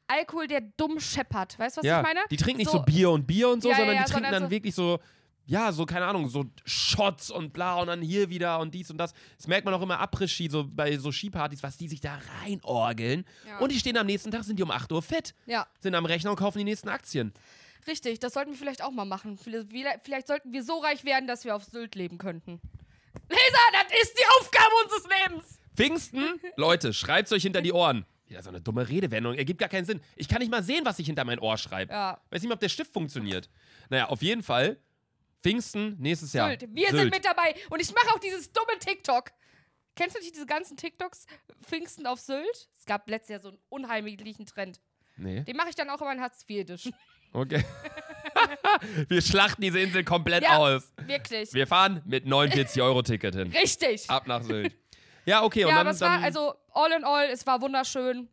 [0.06, 1.58] Alkohol, der dumm scheppert.
[1.58, 2.20] Weißt du, was ja, ich meine?
[2.30, 4.50] die trinken nicht so, Bier und Bier und so, Ja, sondern die trinken dann so-
[4.50, 4.98] wirklich so,
[5.46, 8.96] ja, so, keine Ahnung, so Shots und bla und dann hier wieder und dies und
[8.98, 9.12] das.
[9.36, 13.24] Das merkt man auch immer Après-Ski, so bei so Skipartys, was die sich da reinorgeln.
[13.46, 13.58] Ja.
[13.58, 16.06] Und die stehen am nächsten Tag, sind die um 8 Uhr fit, Ja, sind am
[16.06, 17.32] Rechner und kaufen die nächsten Aktien.
[17.86, 18.18] richtig.
[18.20, 19.36] Das sollten wir vielleicht auch mal machen.
[19.36, 19.68] Vielleicht,
[20.02, 22.60] vielleicht sollten wir so reich werden, dass wir auf Sylt leben könnten.
[23.28, 25.58] Leser, das ist die Aufgabe unseres Lebens.
[25.76, 28.06] Pfingsten, Leute, schreibt's euch hinter die Ohren.
[28.28, 30.00] Ja, so eine dumme Redewendung, ergibt gar keinen Sinn.
[30.16, 31.92] Ich kann nicht mal sehen, was ich hinter mein Ohr schreibe.
[31.92, 32.20] Ja.
[32.30, 33.50] Weiß nicht mal, ob der Stift funktioniert.
[33.90, 34.78] Naja, auf jeden Fall,
[35.42, 36.48] Pfingsten, nächstes Jahr.
[36.48, 36.66] Sylt.
[36.74, 37.00] Wir Sylt.
[37.02, 37.54] sind mit dabei.
[37.70, 39.30] Und ich mache auch dieses dumme TikTok.
[39.94, 41.26] Kennst du nicht diese ganzen TikToks?
[41.62, 42.68] Pfingsten auf Sylt?
[42.78, 44.80] Es gab letztes Jahr so einen unheimlichen Trend.
[45.16, 46.92] Nee, Den mache ich dann auch immer in Hartz IV
[47.34, 47.64] okay.
[49.08, 50.56] Wir schlachten diese Insel komplett Ja.
[50.58, 50.92] aus.
[51.06, 51.52] Wirklich.
[51.52, 53.52] Wir fahren mit 49-Euro-Ticket hin.
[53.52, 54.08] Richtig.
[54.10, 54.74] Ab nach Sylt.
[55.26, 55.86] Ja, okay, und ja, dann.
[55.86, 58.28] aber es war, also all in all, es war wunderschön.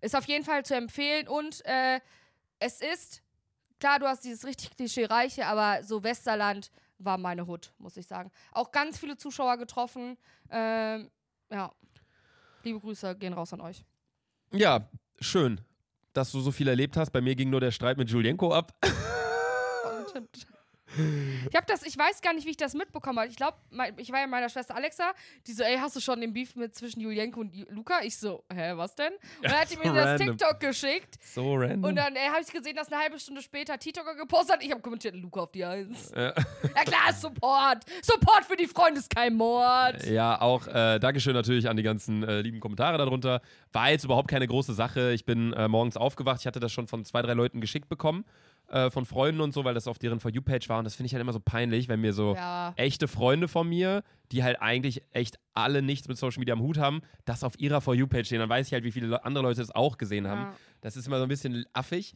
[0.00, 2.00] Ist auf jeden Fall zu empfehlen und äh,
[2.58, 3.22] es ist,
[3.80, 8.30] klar, du hast dieses richtig klischee-reiche, aber so Westerland war meine Hut, muss ich sagen.
[8.52, 10.16] Auch ganz viele Zuschauer getroffen.
[10.50, 11.10] Ähm,
[11.50, 11.72] ja.
[12.62, 13.84] Liebe Grüße gehen raus an euch.
[14.52, 14.88] ja,
[15.20, 15.60] schön,
[16.12, 17.10] dass du so viel erlebt hast.
[17.10, 18.72] Bei mir ging nur der Streit mit Julienko ab.
[18.82, 20.46] Und
[20.96, 23.28] ich habe das, ich weiß gar nicht, wie ich das mitbekommen habe.
[23.28, 23.56] Ich glaube,
[23.96, 25.12] ich war ja meiner Schwester Alexa,
[25.46, 28.00] die so, ey, hast du schon den Beef mit zwischen Julienko und Luca?
[28.02, 29.12] Ich so, hä, was denn?
[29.38, 30.36] Und dann hat die mir So das random.
[30.38, 31.14] TikTok geschickt.
[31.22, 31.84] So random.
[31.84, 34.64] Und dann habe ich gesehen, dass eine halbe Stunde später TikToker gepostet hat.
[34.64, 36.12] Ich habe kommentiert, Luca auf die Eins.
[36.14, 36.32] Ja.
[36.76, 37.84] Ja klar, Support.
[38.02, 40.04] Support für die Freunde ist kein Mord.
[40.06, 43.40] Ja, auch äh, Dankeschön natürlich an die ganzen äh, lieben Kommentare darunter.
[43.72, 45.12] War jetzt überhaupt keine große Sache.
[45.12, 46.40] Ich bin äh, morgens aufgewacht.
[46.40, 48.24] Ich hatte das schon von zwei, drei Leuten geschickt bekommen.
[48.68, 50.78] Äh, von Freunden und so, weil das auf deren For You-Page war.
[50.78, 52.72] Und das finde ich halt immer so peinlich, wenn mir so Ja.
[52.76, 54.02] echte Freunde von mir,
[54.32, 57.82] die halt eigentlich echt alle nichts mit Social Media am Hut haben, das auf ihrer
[57.82, 58.38] For You-Page stehen.
[58.40, 60.54] Dann weiß ich halt, wie viele Le- andere Leute es auch gesehen haben.
[60.80, 62.14] Das ist immer so ein bisschen affig.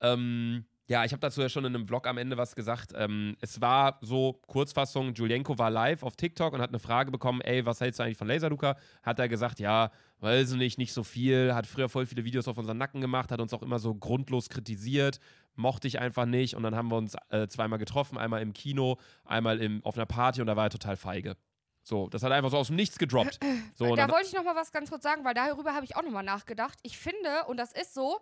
[0.00, 2.92] Ähm, ja, ich habe dazu ja schon in einem Vlog am Ende was gesagt.
[2.94, 7.40] Ähm, es war so, Kurzfassung, Julienko war live auf TikTok und hat eine Frage bekommen,
[7.40, 8.76] ey, was hältst du eigentlich von Laserluca?
[9.02, 12.48] Hat er gesagt, ja, weiß ich nicht, nicht so viel, hat früher voll viele Videos
[12.48, 15.20] auf unseren Nacken gemacht, hat uns auch immer so grundlos kritisiert,
[15.54, 18.98] mochte ich einfach nicht und dann haben wir uns äh, zweimal getroffen, einmal im Kino,
[19.24, 21.36] einmal im, auf einer Party und da war er total feige.
[21.84, 23.38] So, das hat einfach so aus dem Nichts gedroppt.
[23.74, 26.02] So, da wollte ich noch mal was ganz kurz sagen, weil darüber habe ich auch
[26.02, 26.78] noch mal nachgedacht.
[26.82, 28.20] Ich finde, und das ist so,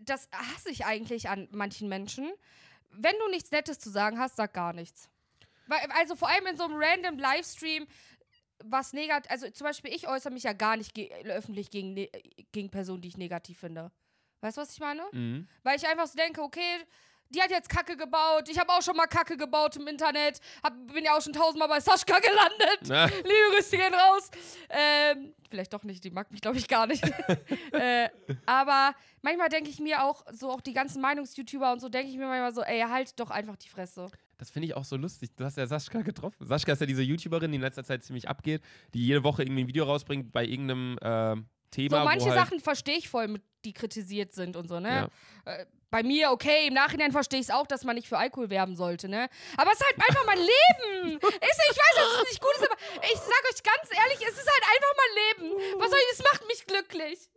[0.00, 2.30] das hasse ich eigentlich an manchen Menschen.
[2.90, 5.08] Wenn du nichts Nettes zu sagen hast, sag gar nichts.
[5.66, 7.86] Weil, also vor allem in so einem random Livestream,
[8.64, 12.10] was negativ, also zum Beispiel ich äußere mich ja gar nicht ge öffentlich gegen, ne
[12.52, 13.90] gegen Personen, die ich negativ finde.
[14.40, 15.04] Weißt du, was ich meine?
[15.12, 15.48] Mhm.
[15.62, 16.78] Weil ich einfach so denke, okay,
[17.30, 18.48] die hat jetzt Kacke gebaut.
[18.48, 20.40] Ich habe auch schon mal Kacke gebaut im Internet.
[20.62, 22.80] Hab, bin ja auch schon tausendmal bei Sascha gelandet.
[22.88, 23.06] Na.
[23.06, 24.30] Liebe Grüße gehen raus.
[24.68, 27.04] Ähm, vielleicht doch nicht, die mag mich, glaube ich, gar nicht.
[27.72, 28.08] äh,
[28.46, 32.16] aber manchmal denke ich mir auch, so auch die ganzen Meinungs-YouTuber und so, denke ich
[32.16, 34.08] mir manchmal so, ey, halt doch einfach die Fresse.
[34.38, 35.30] Das finde ich auch so lustig.
[35.36, 36.46] Du hast ja Sascha getroffen.
[36.46, 38.62] Sascha ist ja diese YouTuberin, die in letzter Zeit ziemlich abgeht,
[38.94, 41.36] die jede Woche irgendwie ein Video rausbringt bei irgendeinem äh,
[41.70, 41.98] Thema.
[41.98, 45.10] So, manche halt, Sachen verstehe ich voll, mit, die kritisiert sind und so, ne?
[45.46, 45.52] Ja.
[45.52, 48.50] Äh, bei mir, okay, im Nachhinein verstehe ich es auch, dass man nicht für Alkohol
[48.50, 49.28] werben sollte, ne?
[49.56, 51.18] Aber es ist halt einfach mein Leben.
[51.18, 54.38] Ist, ich weiß, dass es nicht gut ist, aber ich sag euch ganz ehrlich, es
[54.38, 55.80] ist halt einfach mein Leben.
[55.80, 57.30] Was soll ich, es macht mich glücklich.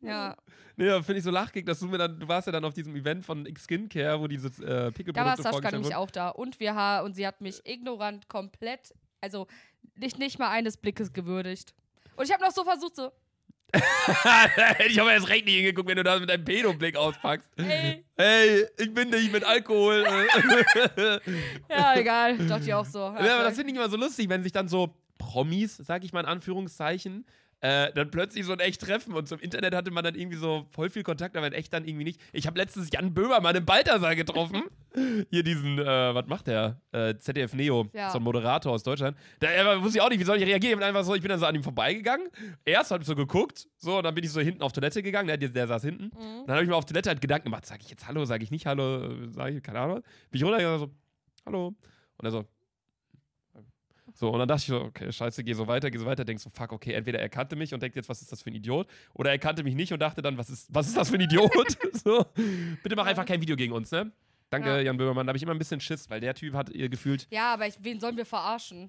[0.00, 0.36] Ja,
[0.76, 2.74] Nee, da finde ich so lachgig, dass du mir dann, du warst ja dann auf
[2.74, 6.30] diesem Event von Skincare, wo diese äh, da war Pickelprodukte Sascha nämlich auch da.
[6.30, 9.46] Und wir ha und sie hat mich ignorant komplett, also
[9.94, 11.74] nicht, nicht mal eines Blickes gewürdigt.
[12.16, 13.12] Und ich habe noch so versucht, so,
[13.74, 17.48] Hätte ich aber erst recht nicht hingeguckt, wenn du das mit deinem Pedo-Blick auspackst.
[17.56, 20.04] ey, Hey, ich bin nicht mit Alkohol.
[21.68, 22.38] ja, egal.
[22.38, 22.98] Dachte ich auch so.
[22.98, 26.12] ja, aber das finde ich immer so lustig, wenn sich dann so Promis, sag ich
[26.12, 27.24] mal in Anführungszeichen,
[27.64, 30.66] äh, dann plötzlich so in echt treffen und zum Internet hatte man dann irgendwie so
[30.70, 32.20] voll viel Kontakt, aber in echt dann irgendwie nicht.
[32.34, 34.64] Ich habe letztens Jan Böhmermann im Balthasar getroffen.
[35.30, 36.78] Hier diesen, äh, was macht der?
[36.92, 38.10] Äh, ZDF Neo, Ja.
[38.10, 39.16] so ein Moderator aus Deutschland.
[39.40, 40.72] Da äh, wusste ich auch nicht, wie soll ich reagieren.
[40.74, 42.28] Ich bin einfach so, ich bin dann so an ihm vorbeigegegangen.
[42.66, 45.28] Erst habe ich so geguckt, so, und dann bin ich so hinten auf Toilette gegangen.
[45.28, 46.04] Der, der saß hinten.
[46.04, 46.44] Mhm.
[46.46, 48.50] Dann habe ich mir auf Toilette halt Gedanken gemacht, sage ich jetzt Hallo, sage ich
[48.50, 50.02] nicht Hallo, sage ich, keine Ahnung.
[50.30, 50.94] Bin ich runtergegangen und so,
[51.46, 51.68] Hallo.
[52.18, 52.44] Und er so,
[54.16, 56.44] so, und dann dachte ich so, okay, scheiße, geh so weiter, geh so weiter, denkst
[56.44, 58.54] so, fuck, okay, entweder er kannte mich und denkt jetzt, was ist das für ein
[58.54, 61.16] Idiot, oder er kannte mich nicht und dachte dann, was ist, was ist das für
[61.16, 61.50] ein Idiot?
[62.04, 62.24] so,
[62.82, 64.12] bitte mach einfach kein Video gegen uns, ne?
[64.50, 64.80] Danke, Ja.
[64.80, 65.26] Jan Böhmermann.
[65.26, 67.26] Da habe ich immer ein bisschen Schiss, weil der Typ hat ihr gefühlt.
[67.30, 68.88] Ja, aber ich, wen sollen wir verarschen?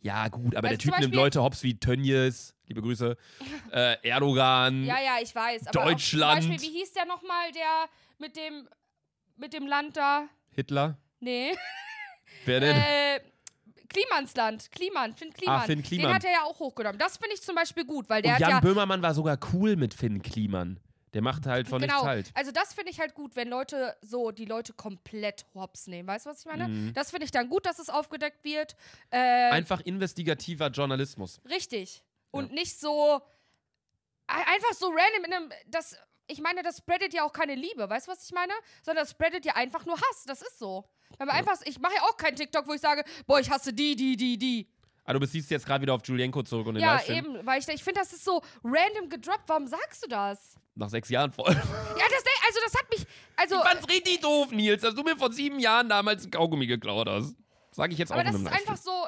[0.00, 3.16] Ja, gut, aber Also der Typ nimmt Leute hops wie Tönnies, liebe Grüße,
[3.72, 4.84] äh, Erdogan.
[4.84, 5.66] Ja, ja, ich weiß.
[5.68, 6.42] Aber Deutschland.
[6.42, 7.88] Zum Beispiel, wie hieß der nochmal, der
[8.18, 8.68] mit dem,
[9.36, 10.28] mit dem Land da?
[10.50, 10.98] Hitler.
[11.18, 11.52] Nee.
[12.44, 12.76] Wer denn?
[12.76, 13.20] äh,
[13.96, 14.70] Klimansland.
[14.72, 15.56] Kliman, Finn Kliman.
[15.60, 16.06] Ah, Finn Kliman.
[16.06, 16.98] Den hat er ja auch hochgenommen.
[16.98, 18.68] Das finde ich zum Beispiel gut, weil der Und Jan hat ja.
[18.68, 20.78] Böhmermann war sogar cool mit Finn Kliman.
[21.14, 21.94] Der macht halt von genau.
[21.94, 22.30] nichts halt.
[22.34, 26.06] Also das finde ich halt gut, wenn Leute so die Leute komplett hops nehmen.
[26.06, 26.68] Weißt du, was ich meine?
[26.68, 26.92] Mhm.
[26.92, 28.76] Das finde ich dann gut, dass es aufgedeckt wird.
[29.10, 31.40] Äh, Einfach investigativer Journalismus.
[31.48, 32.02] Richtig.
[32.32, 33.22] Und nicht so
[34.26, 35.96] ein- einfach so random in einem das
[36.28, 38.52] ich meine, das spreadet ja auch keine Liebe, weißt du, was ich meine?
[38.82, 40.84] Sondern das spreadet ja einfach nur Hass, das ist so.
[41.18, 43.72] Wenn man einfach ich mache ja auch keinen TikTok, wo ich sage, boah, ich hasse
[43.72, 44.68] die, die, die, die.
[45.04, 47.36] Ah, du beziehst jetzt gerade wieder auf Julienko zurück und den Ja, Livestream.
[47.36, 49.44] eben, weil ich ich finde, das ist so random gedroppt.
[49.46, 50.56] Warum sagst du das?
[50.74, 51.52] Nach sechs Jahren voll.
[51.52, 51.54] Ja,
[52.10, 53.06] das also das hat mich
[53.36, 56.66] also Ich fand's richtig doof, Nils, dass du mir vor sieben Jahren damals ein Kaugummi
[56.66, 57.34] geklaut hast.
[57.70, 59.06] Sag ich jetzt aber auch in das ist einfach so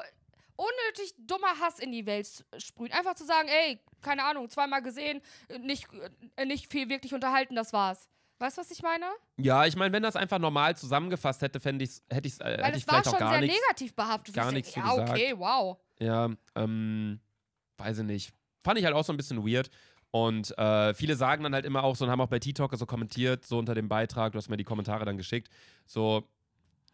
[0.59, 2.91] unnötig dummer Hass in die Welt sprühen.
[2.91, 5.21] Einfach zu sagen, ey, keine Ahnung, zweimal gesehen,
[5.61, 5.87] nicht,
[6.35, 8.07] äh, nicht viel wirklich unterhalten, das war's.
[8.39, 9.05] Weißt du, was ich meine?
[9.37, 12.65] Ja, ich meine, wenn das einfach normal zusammengefasst hätte, fände ich's, hätte ich's, äh, Weil
[12.65, 13.59] hätte es ich war vielleicht auch schon gar sehr nichts.
[13.61, 14.35] negativ behaftet.
[14.35, 15.09] gar Ich nichts ja, gesagt.
[15.09, 15.77] okay, wow.
[15.99, 17.19] Ja, ähm,
[17.77, 18.33] weiß ich nicht.
[18.63, 19.69] Fand ich halt auch so ein bisschen weird.
[20.11, 22.85] Und äh, viele sagen dann halt immer auch so und haben auch bei TikTok so
[22.85, 25.49] kommentiert, so unter dem Beitrag, du hast mir die Kommentare dann geschickt,
[25.85, 26.27] so,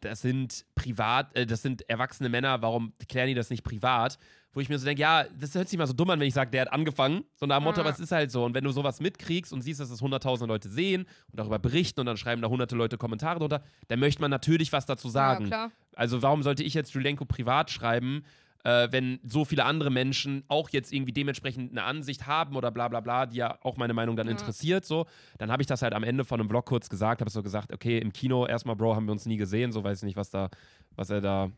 [0.04, 4.18] das sind privat, äh, das sind erwachsene Männer, warum klären die das nicht privat?
[4.54, 6.34] Wo ich mir so denke, ja, das hört sich mal so dumm an, wenn ich
[6.34, 7.26] sage, der hat angefangen.
[7.36, 7.84] So nach dem Motto, Ja.
[7.84, 8.46] aber es ist halt so.
[8.46, 12.00] Und wenn du sowas mitkriegst und siehst, dass es hunderttausende Leute sehen und darüber berichten
[12.00, 15.48] und dann schreiben da hunderte Leute Kommentare drunter, dann möchte man natürlich was dazu sagen.
[15.48, 15.72] Ja.
[15.94, 18.24] Also warum sollte ich jetzt Julenko privat schreiben,
[18.66, 22.88] äh, wenn so viele andere Menschen auch jetzt irgendwie dementsprechend eine Ansicht haben oder bla
[22.88, 24.32] bla bla, die ja auch meine Meinung dann Ja.
[24.32, 25.06] interessiert, so,
[25.38, 27.72] dann habe ich das halt am Ende von einem Vlog kurz gesagt, habe so gesagt,
[27.72, 30.32] okay, im Kino erstmal, Bro, haben wir uns nie gesehen, so weiß ich nicht, was
[30.32, 30.50] da,
[30.96, 31.52] was er da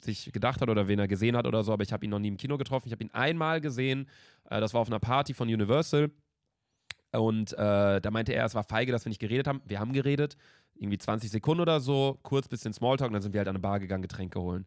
[0.00, 2.18] sich gedacht hat oder wen er gesehen hat oder so, aber ich habe ihn noch
[2.18, 2.88] nie im Kino getroffen.
[2.88, 4.08] Ich habe ihn einmal gesehen,
[4.50, 6.10] äh, das war auf einer Party von Universal.
[7.12, 9.62] Und äh, da meinte er, es war feige, dass wir nicht geredet haben.
[9.64, 10.36] Wir haben geredet,
[10.74, 13.60] irgendwie 20 Sekunden oder so, kurz bisschen Smalltalk und dann sind wir halt an eine
[13.62, 14.66] Bar gegangen, Getränke holen.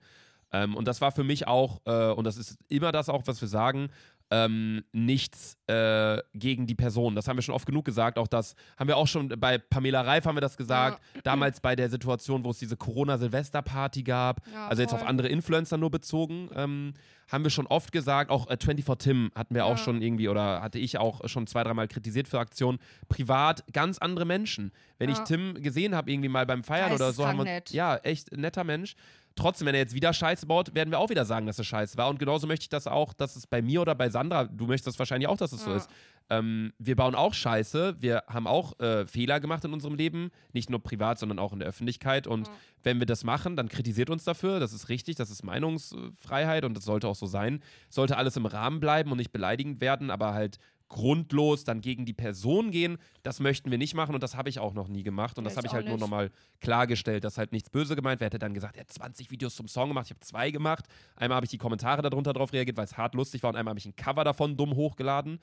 [0.53, 3.39] Ähm, und das war für mich auch, äh, und das ist immer das auch, was
[3.41, 3.89] wir sagen,
[4.33, 7.15] ähm, nichts äh, gegen die Person.
[7.15, 8.17] Das haben wir schon oft genug gesagt.
[8.17, 11.01] Auch das haben wir auch schon bei Pamela Reif haben wir das gesagt.
[11.25, 15.01] Damals bei der Situation, wo es diese Corona-Silvesterparty gab, Ja, also jetzt voll.
[15.01, 16.93] auf andere Influencer nur bezogen, ähm,
[17.29, 18.29] haben wir schon oft gesagt.
[18.31, 19.77] Auch äh, 24 Tim hatten wir auch Ja.
[19.77, 22.79] schon irgendwie oder hatte ich auch schon zwei, dreimal kritisiert für Aktionen.
[23.09, 24.71] Privat ganz andere Menschen.
[24.97, 25.23] Wenn ich Ja.
[25.25, 28.95] Tim gesehen habe, irgendwie mal beim Feiern oder so, haben wir, ja, echt netter Mensch.
[29.35, 31.97] Trotzdem, wenn er jetzt wieder Scheiße baut, werden wir auch wieder sagen, dass er Scheiße
[31.97, 32.09] war.
[32.09, 34.87] Und genauso möchte ich das auch, dass es bei mir oder bei Sandra, du möchtest
[34.87, 35.77] das wahrscheinlich auch, dass es so Ja.
[35.77, 35.89] ist.
[36.29, 40.69] Ähm, wir bauen auch Scheiße, wir haben auch äh, Fehler gemacht in unserem Leben, nicht
[40.69, 42.25] nur privat, sondern auch in der Öffentlichkeit.
[42.27, 42.53] Und Ja.
[42.83, 44.59] wenn wir das machen, dann kritisiert uns dafür.
[44.59, 47.61] Das ist richtig, das ist Meinungsfreiheit und das sollte auch so sein.
[47.89, 50.57] Sollte alles im Rahmen bleiben und nicht beleidigend werden, aber halt
[50.91, 54.59] grundlos dann gegen die Person gehen, das möchten wir nicht machen und das habe ich
[54.59, 56.01] auch noch nie gemacht und Ja, das habe ich halt auch nur nicht.
[56.01, 58.19] nochmal klargestellt, dass halt nichts böse gemeint.
[58.19, 60.85] Wer hätte dann gesagt, er hat 20 Videos zum Song gemacht, ich habe zwei gemacht.
[61.15, 63.71] Einmal habe ich die Kommentare darunter drauf reagiert, weil es hart lustig war und einmal
[63.71, 65.39] habe ich ein Cover davon dumm hochgeladen.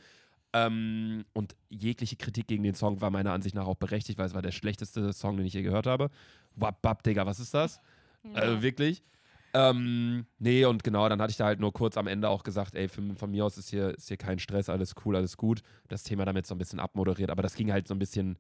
[0.53, 4.35] Ähm, und jegliche Kritik gegen den Song war meiner Ansicht nach auch berechtigt, weil es
[4.35, 6.11] war der schlechteste Song, den ich je gehört habe.
[6.57, 7.81] Wap, wap, Digga, was ist das?
[8.35, 9.03] Also wirklich.
[9.55, 12.75] Ähm, nee, und genau, dann hatte ich da halt nur kurz am Ende auch gesagt,
[12.75, 15.63] ey, für, von mir aus ist hier, ist hier kein Stress, alles cool, alles gut.
[15.89, 18.39] Das Thema damit so ein bisschen abmoderiert, aber das ging halt so ein bisschen,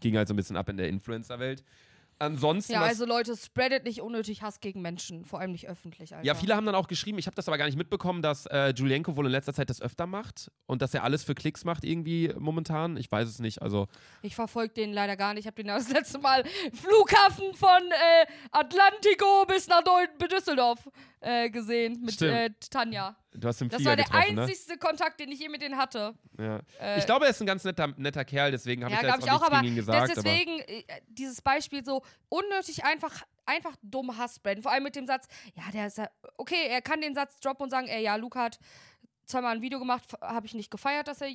[0.00, 1.64] ging halt so ein bisschen ab in der Influencer-Welt.
[2.20, 6.14] Ansonsten, Ja, also Leute, spreadet nicht unnötig Hass gegen Menschen, vor allem nicht öffentlich.
[6.14, 6.26] Alter.
[6.26, 8.70] ja, viele haben dann auch geschrieben, ich habe das aber gar nicht mitbekommen, dass äh,
[8.70, 11.84] Julienko wohl in letzter Zeit das öfter macht und dass er alles für Klicks macht
[11.84, 12.96] irgendwie momentan.
[12.96, 13.86] Ich weiß es nicht, also
[14.22, 15.42] Ich verfolge den leider gar nicht.
[15.42, 19.82] Ich habe den das letzte Mal Flughafen von äh, Atlantico bis nach
[20.28, 20.88] Düsseldorf
[21.20, 23.16] äh, gesehen mit äh, Tanja.
[23.32, 24.42] du hast Das Flieger war der ne?
[24.42, 26.14] einzigste Kontakt, den ich je mit denen hatte.
[26.38, 26.60] Ja.
[26.80, 29.14] Äh, ich glaube, er ist ein ganz netter, netter Kerl, deswegen habe ja, ich da
[29.14, 30.16] jetzt ich auch auch, gegen ihn gesagt.
[30.16, 34.62] das deswegen äh, dieses Beispiel so unnötig einfach einfach dumm Hass spreaden.
[34.62, 37.64] Vor allem mit dem Satz, ja, der ist ja, okay, er kann den Satz droppen
[37.64, 38.58] und sagen, ey, ja, Luca hat
[39.24, 41.30] zweimal ein Video gemacht, habe ich nicht gefeiert, dass er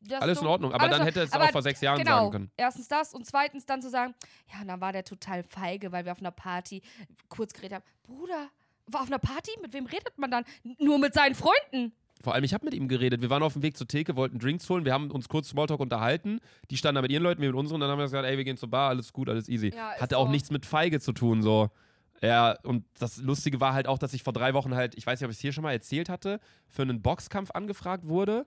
[0.00, 2.30] das Alles in Ordnung, aber dann hätte er es auch vor sechs Jahren genau, sagen
[2.30, 2.50] können.
[2.56, 4.14] Erstens das und zweitens dann zu sagen,
[4.52, 6.82] ja, und dann war der total feige, weil wir auf einer Party
[7.28, 7.84] kurz geredet haben.
[8.04, 8.48] Bruder,
[8.92, 9.50] war auf einer Party?
[9.62, 10.44] Mit wem redet man dann?
[10.78, 11.92] Nur mit seinen Freunden.
[12.20, 13.20] Vor allem, ich habe mit ihm geredet.
[13.22, 14.84] Wir waren auf dem Weg zur Theke, wollten Drinks holen.
[14.84, 16.40] Wir haben uns kurz Smalltalk unterhalten.
[16.70, 17.80] Die standen da mit ihren Leuten, wir mit unseren.
[17.80, 19.72] Dann haben wir gesagt, ey, wir gehen zur Bar, alles gut, alles easy.
[19.74, 20.32] Ja, Hatte auch so.
[20.32, 21.70] nichts mit Feige zu tun, so.
[22.20, 25.20] Ja, und das Lustige war halt auch, dass ich vor drei Wochen halt, ich weiß
[25.20, 28.44] nicht, ob ich es hier schon mal erzählt hatte, für einen Boxkampf angefragt wurde.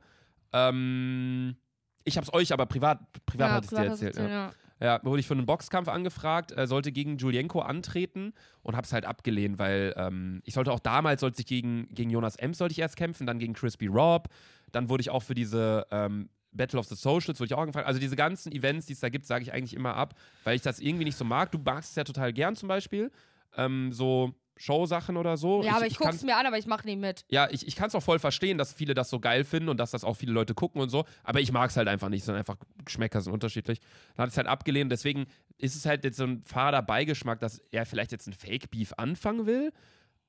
[0.52, 1.56] Ähm,
[2.04, 4.18] ich habe es euch aber privat, privat hatte ich dir erzählt.
[4.18, 4.52] Ja.
[4.82, 5.00] Ja.
[5.04, 9.60] Wurde ich für einen Boxkampf angefragt, äh, sollte gegen Julienko antreten und hab's halt abgelehnt,
[9.60, 12.98] weil ähm, ich sollte auch damals, sollte ich gegen, gegen Jonas Ems sollte ich erst
[12.98, 14.28] kämpfen, dann gegen Crispy Rob,
[14.72, 17.88] dann wurde ich auch für diese ähm, Battle of the Socials, wurde ich auch angefragt.
[17.88, 20.62] Also diese ganzen Events, die es da gibt, sage ich eigentlich immer ab, weil ich
[20.62, 21.52] das irgendwie nicht so mag.
[21.52, 23.12] Du magst es ja total gern zum Beispiel,
[23.56, 25.64] ähm, so Showsachen oder so.
[25.64, 27.26] Ja, aber ich, guck's kann's- mir an, aber ich mach nie mit.
[27.30, 29.78] ja, ich, ich kann es auch voll verstehen, dass viele das so geil finden und
[29.80, 31.04] dass das auch viele Leute gucken und so.
[31.24, 32.20] Aber ich mag es halt einfach nicht.
[32.20, 33.80] Es sind einfach Geschmäcker sind unterschiedlich.
[34.16, 34.92] Dann hat es halt abgelehnt.
[34.92, 35.26] Deswegen
[35.58, 39.48] ist es halt jetzt so ein fader Beigeschmack, dass er vielleicht jetzt ein Fake-Beef anfangen
[39.48, 39.74] will.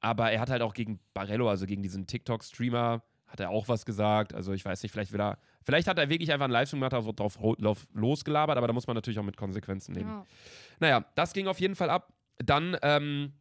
[0.00, 3.84] Aber er hat halt auch gegen Barello, also gegen diesen TikTok-Streamer, hat er auch was
[3.86, 4.34] gesagt.
[4.34, 5.38] Also ich weiß nicht, vielleicht will er.
[5.62, 7.38] Vielleicht hat er wirklich einfach einen Livestream gemacht, also drauf
[7.92, 10.08] losgelabert, aber da muss man natürlich auch mit Konsequenzen nehmen.
[10.08, 10.26] Ja.
[10.80, 12.12] Naja, das ging auf jeden Fall ab.
[12.38, 13.32] Dann, ähm,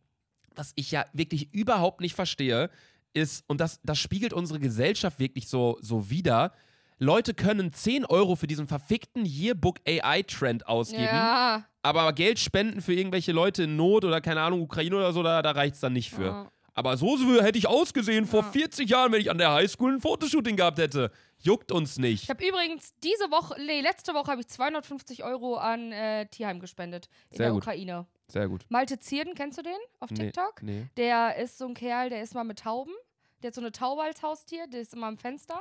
[0.55, 2.69] was ich ja wirklich überhaupt nicht verstehe,
[3.13, 6.53] ist, und das, das spiegelt unsere Gesellschaft wirklich so, so wider,
[6.97, 11.65] Leute können 10 Euro für diesen verfickten Yearbook AI-Trend ausgeben, Ja.
[11.81, 15.41] aber Geld spenden für irgendwelche Leute in Not oder keine Ahnung, Ukraine oder so, da,
[15.41, 16.25] da reicht es dann nicht für.
[16.25, 16.51] Ja.
[16.73, 18.51] Aber so hätte ich ausgesehen vor Ja.
[18.51, 21.11] 40 Jahren, wenn ich an der Highschool ein Fotoshooting gehabt hätte.
[21.39, 22.23] Juckt uns nicht.
[22.23, 26.59] Ich habe übrigens diese Woche, nee, letzte Woche habe ich 250 Euro an äh, Tierheim
[26.59, 27.63] gespendet in Sehr der gut.
[27.63, 28.05] Ukraine.
[28.31, 28.65] Sehr gut.
[28.69, 30.63] Malte Zierden, kennst du den auf Nee, TikTok?
[30.63, 30.87] Nee.
[30.97, 32.93] Der ist so ein Kerl, der ist mal mit Tauben.
[33.41, 35.59] Der hat so eine Taube als Haustier, der ist immer am Fenster.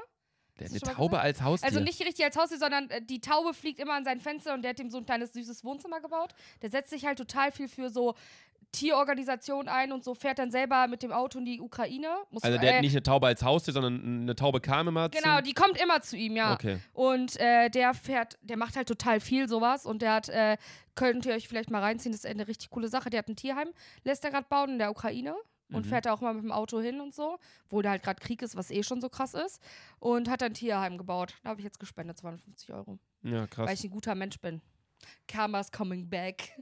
[0.61, 1.69] Der hat eine Taube als Haustier.
[1.69, 4.63] Also nicht richtig als Haustier, sondern äh, die Taube fliegt immer an sein Fenster und
[4.63, 6.35] der hat ihm so ein kleines süßes Wohnzimmer gebaut.
[6.63, 8.15] Der setzt sich halt total viel für so
[8.73, 12.09] Tierorganisationen ein und so fährt dann selber mit dem Auto in die Ukraine.
[12.31, 15.09] Muss, Also der äh, hat nicht eine Taube als Haustier, sondern eine Taube kam immer
[15.09, 15.45] Genau, zum...
[15.45, 16.53] die kommt immer zu ihm, ja.
[16.55, 16.79] Okay.
[16.93, 20.57] Und äh, der fährt, der macht halt total viel sowas und der hat, äh,
[20.95, 23.11] könnt ihr euch vielleicht mal reinziehen, das ist eine richtig coole Sache.
[23.11, 23.69] Der hat ein Tierheim,
[24.05, 25.35] lässt er gerade bauen in der Ukraine
[25.73, 25.89] und Mhm.
[25.91, 28.43] fährt da auch mal mit dem Auto hin und so, wo da halt gerade Krieg
[28.43, 29.61] ist, was eh schon so krass ist.
[29.99, 31.35] Und hat ein Tierheim gebaut.
[31.43, 32.99] Da habe ich jetzt gespendet, 250 Euro.
[33.23, 33.71] Ja, Weil krass.
[33.73, 34.61] ich ein guter Mensch bin.
[35.27, 36.53] Karma's coming back.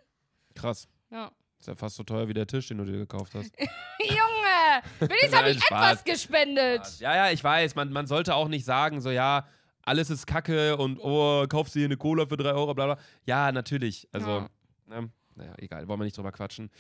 [0.55, 0.89] Krass.
[1.11, 1.31] Ja.
[1.59, 3.53] Ist ja fast so teuer wie der Tisch, den du dir gekauft hast.
[3.99, 4.83] Junge!
[5.01, 5.93] Wenigstens habe ich Spaß.
[5.93, 7.01] etwas gespendet.
[7.01, 7.75] ja, ja, ich weiß.
[7.75, 9.47] Man, man sollte auch nicht sagen, so, ja,
[9.83, 12.99] alles ist kacke und, oh, kaufst du hier eine Cola für 3 Euro, bla, bla.
[13.25, 14.07] Ja, natürlich.
[14.13, 14.49] Also, Ja.
[14.87, 15.89] ne, naja, egal.
[15.89, 16.71] Wollen wir nicht drüber quatschen.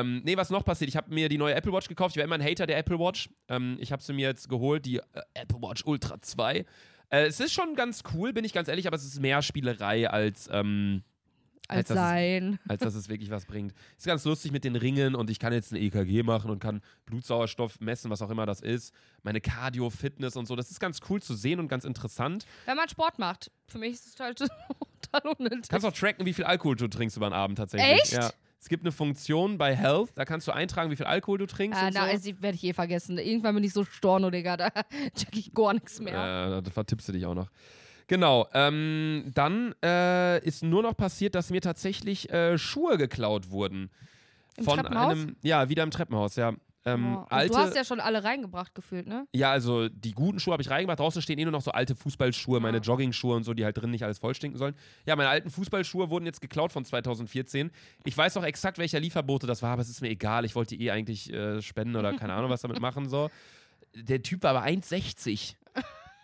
[0.00, 0.88] Ähm, nee, was noch passiert?
[0.88, 2.14] Ich habe mir die neue Apple Watch gekauft.
[2.14, 3.28] Ich war immer ein Hater der Apple Watch.
[3.48, 5.02] Ähm, ich habe sie mir jetzt geholt, die äh,
[5.34, 6.58] Apple Watch Ultra 2.
[7.10, 10.08] Äh, es ist schon ganz cool, bin ich ganz ehrlich, aber es ist mehr Spielerei
[10.08, 11.02] als, ähm,
[11.68, 12.58] Als dass es- sein.
[12.68, 13.74] als dass es wirklich was bringt.
[13.98, 16.80] Ist ganz lustig mit den Ringen und ich kann jetzt ein EKG machen und kann
[17.06, 18.94] Blutsauerstoff messen, was auch immer das ist.
[19.22, 20.56] Meine Cardio, Fitness und so.
[20.56, 22.46] Das ist ganz cool zu sehen und ganz interessant.
[22.66, 23.50] Wenn man Sport macht.
[23.66, 24.38] Für mich ist es halt
[25.12, 25.68] total unnötig.
[25.68, 28.02] Kannst auch tracken, wie viel Alkohol du trinkst über den Abend tatsächlich.
[28.02, 28.12] Echt?
[28.12, 28.30] Ja.
[28.62, 31.80] Es gibt eine Funktion bei Health, da kannst du eintragen, wie viel Alkohol du trinkst
[31.82, 32.10] Ah, und na, so.
[32.12, 33.18] also, werde ich eh vergessen.
[33.18, 34.56] Irgendwann bin ich so storno, Digga.
[34.56, 34.70] Da
[35.16, 36.58] check ich gar nichts mehr.
[36.58, 37.50] Äh, da vertippst du dich auch noch.
[38.06, 43.90] Genau, ähm, dann äh, ist nur noch passiert, dass mir tatsächlich äh, Schuhe geklaut wurden.
[44.56, 45.12] Im von Treppenhaus?
[45.12, 46.52] einem, ja, wieder im Treppenhaus, ja.
[46.84, 49.26] Ähm, Oh, alte, du hast ja schon alle reingebracht gefühlt, ne?
[49.32, 50.98] Ja, also die guten Schuhe habe ich reingemacht.
[50.98, 52.82] Draußen stehen eh nur noch so alte Fußballschuhe, meine Ja.
[52.82, 54.74] Jogging-Schuhe und so, die halt drin nicht alles vollstinken sollen.
[55.06, 57.70] Ja, meine alten Fußballschuhe wurden jetzt geklaut von 2014.
[58.04, 60.44] Ich weiß auch exakt, welcher Lieferbote das war, aber es ist mir egal.
[60.44, 63.30] Ich wollte die eh eigentlich äh, spenden oder keine Ahnung, was damit machen so.
[63.94, 65.54] Der Typ war aber 1,60.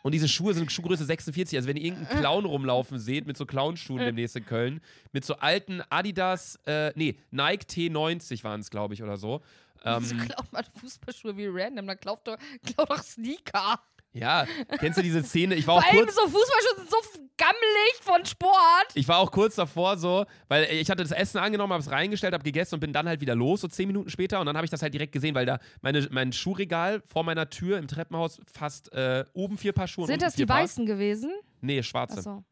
[0.02, 1.58] Und diese Schuhe sind Schuhgröße 46.
[1.58, 4.80] Also wenn ihr irgendeinen Clown rumlaufen seht mit so Clownschuhen demnächst in Köln,
[5.12, 9.42] mit so alten Adidas, äh, nee, Nike T90 waren es, glaube ich, oder so.
[9.84, 11.86] Ähm, Wieso klaut man Fußballschuhe wie random?
[11.86, 13.80] Dann klaut doch, klaut doch Sneaker.
[14.12, 14.46] ja,
[14.78, 15.54] kennst du diese Szene?
[15.54, 16.14] Ich war auch Vor allem kurz.
[16.16, 16.96] so Fußballschuhe sind so
[17.36, 18.88] gammelig von Sport.
[18.94, 22.34] Ich war auch kurz davor so, weil ich hatte das Essen angenommen, habe es reingestellt,
[22.34, 24.40] habe gegessen und bin dann halt wieder los, so zehn Minuten später.
[24.40, 27.48] Und dann habe ich das halt direkt gesehen, weil da meine, mein Schuhregal vor meiner
[27.50, 31.30] Tür im Treppenhaus fast äh, oben vier Paar Schuhe Sind das die weißen gewesen?
[31.60, 32.18] Nee, schwarze.
[32.18, 32.44] Achso,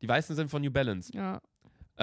[0.00, 1.10] Die weißen sind von New Balance.
[1.14, 1.40] ja.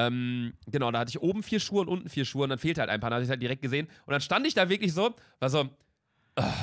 [0.08, 2.82] Ähm, genau, da hatte ich oben vier Schuhe und unten vier Schuhe und dann fehlte
[2.82, 3.10] halt ein paar.
[3.10, 3.88] Dann habe ich halt direkt gesehen.
[4.06, 5.70] Und dann stand ich da wirklich so, war so.
[6.36, 6.54] ah.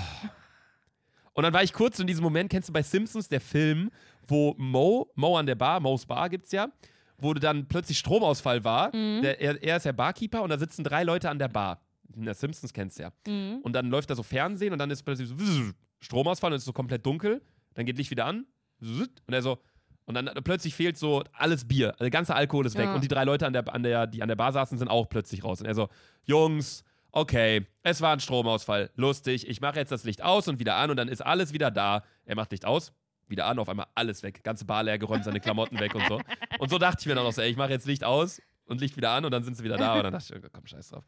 [1.32, 3.90] Und dann war ich kurz in diesem Moment, kennst du bei Simpsons, der Film,
[4.26, 6.68] wo Mo, Mo an der Bar, Mo's Bar gibt's ja,
[7.18, 8.90] wo dann plötzlich Stromausfall war.
[9.20, 11.82] Der, er, er ist der Barkeeper und da sitzen drei Leute an der Bar.
[12.14, 13.12] In der Simpsons kennst du ja.
[13.26, 13.58] Mhm.
[13.62, 15.34] Und dann läuft da so Fernsehen und dann ist plötzlich so
[16.00, 17.42] Stromausfall und es ist so komplett dunkel.
[17.74, 18.46] Dann geht Licht wieder an.
[19.26, 19.58] Und er so.
[20.06, 21.90] Und dann plötzlich fehlt so alles Bier.
[21.90, 22.86] Also der ganze Alkohol ist weg.
[22.86, 22.94] Ja.
[22.94, 25.08] Und die drei Leute, an der, an der, die an der Bar saßen, sind auch
[25.08, 25.60] plötzlich raus.
[25.60, 25.88] Und er so,
[26.24, 28.90] Jungs, okay, es war ein Stromausfall.
[28.94, 31.72] Lustig, ich mache jetzt das Licht aus und wieder an und dann ist alles wieder
[31.72, 32.04] da.
[32.24, 32.92] Er macht Licht aus,
[33.26, 34.44] wieder an, auf einmal alles weg.
[34.44, 36.20] Ganze Bar leer geräumt, seine Klamotten weg und so.
[36.58, 38.80] Und so dachte ich mir dann auch so, ey, ich mache jetzt Licht aus und
[38.80, 39.96] Licht wieder an und dann sind sie wieder da.
[39.96, 41.04] Und dann dachte ich, oh, komm, scheiß drauf.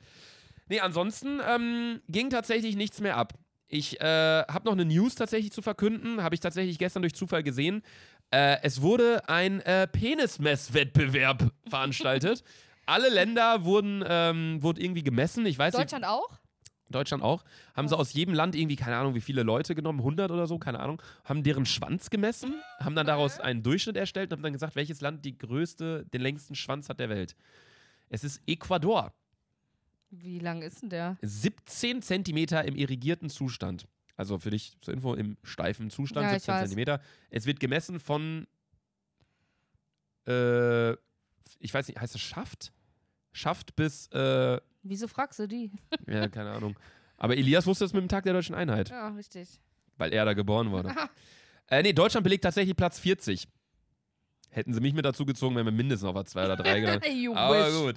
[0.69, 3.35] Nee, ansonsten ähm, ging tatsächlich nichts mehr ab.
[3.69, 4.05] Ich äh,
[4.49, 7.83] habe noch eine News tatsächlich zu verkünden, habe ich tatsächlich gestern durch Zufall gesehen.
[8.31, 12.45] Äh, es wurde ein äh, Penismesswettbewerb veranstaltet.
[12.87, 15.45] Alle Länder wurden, ähm, wurde irgendwie gemessen.
[15.47, 16.31] Ich weiß Deutschland auch?
[16.31, 16.41] nicht,
[16.91, 17.45] Deutschland auch.
[17.75, 20.59] Haben sie aus jedem Land irgendwie, keine Ahnung, wie viele Leute genommen, 100 oder so,
[20.59, 24.53] keine Ahnung, haben deren Schwanz gemessen, haben dann daraus einen Durchschnitt erstellt und haben dann
[24.53, 27.37] gesagt, welches Land die größte, den längsten Schwanz hat der Welt.
[28.09, 29.13] Es ist Ecuador.
[30.11, 31.19] Wie lang ist denn der?
[31.21, 33.87] 17 Zentimeter im irrigierten Zustand.
[34.19, 36.61] Also für dich zur Info, im steifen Zustand, Ja, ich 17 weiß.
[36.65, 37.01] Zentimeter.
[37.31, 38.47] Es wird gemessen von,
[40.27, 40.93] äh,
[41.61, 42.73] ich weiß nicht, heißt das Schaft?
[43.33, 45.71] Schaft bis, äh, Wieso fragst du die?
[46.07, 46.77] ja, keine Ahnung.
[47.17, 49.61] Aber Elias wusste es mit dem Tag der Deutschen Einheit, Ja, richtig.
[49.97, 50.93] weil er da geboren wurde.
[51.69, 53.47] äh, nee, Deutschland belegt tatsächlich Platz 40.
[54.51, 57.13] Hätten sie mich mit dazu gezogen, wären wir mindestens auf der 2 oder 3 gelandet.
[57.13, 57.81] You Aber wish.
[57.81, 57.95] gut.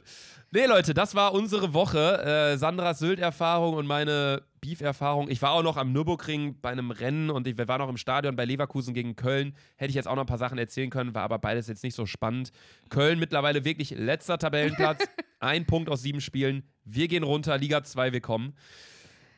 [0.51, 2.21] Nee, Leute, das war unsere Woche.
[2.53, 5.29] Äh, Sandras Sylt-Erfahrung und meine Beef-Erfahrung.
[5.29, 8.35] Ich war auch noch am Nürburgring bei einem Rennen und ich war noch im Stadion
[8.35, 9.55] bei Leverkusen gegen Köln.
[9.77, 11.95] Hätte ich jetzt auch noch ein paar Sachen erzählen können, war aber beides jetzt nicht
[11.95, 12.51] so spannend.
[12.89, 15.03] Köln mittlerweile wirklich letzter Tabellenplatz.
[15.39, 16.63] ein Punkt aus sieben Spielen.
[16.83, 18.53] Wir gehen runter, Liga 2, wir kommen.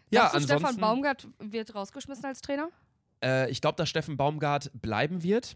[0.10, 0.60] Ja, du, ansonsten.
[0.60, 2.70] Stefan Baumgart wird rausgeschmissen als Trainer?
[3.24, 5.56] Äh, ich glaube, dass Steffen Baumgart bleiben wird.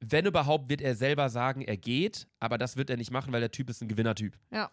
[0.00, 3.40] Wenn überhaupt, wird er selber sagen, er geht, aber das wird er nicht machen, weil
[3.40, 4.36] der Typ ist ein Gewinnertyp.
[4.50, 4.70] Ja.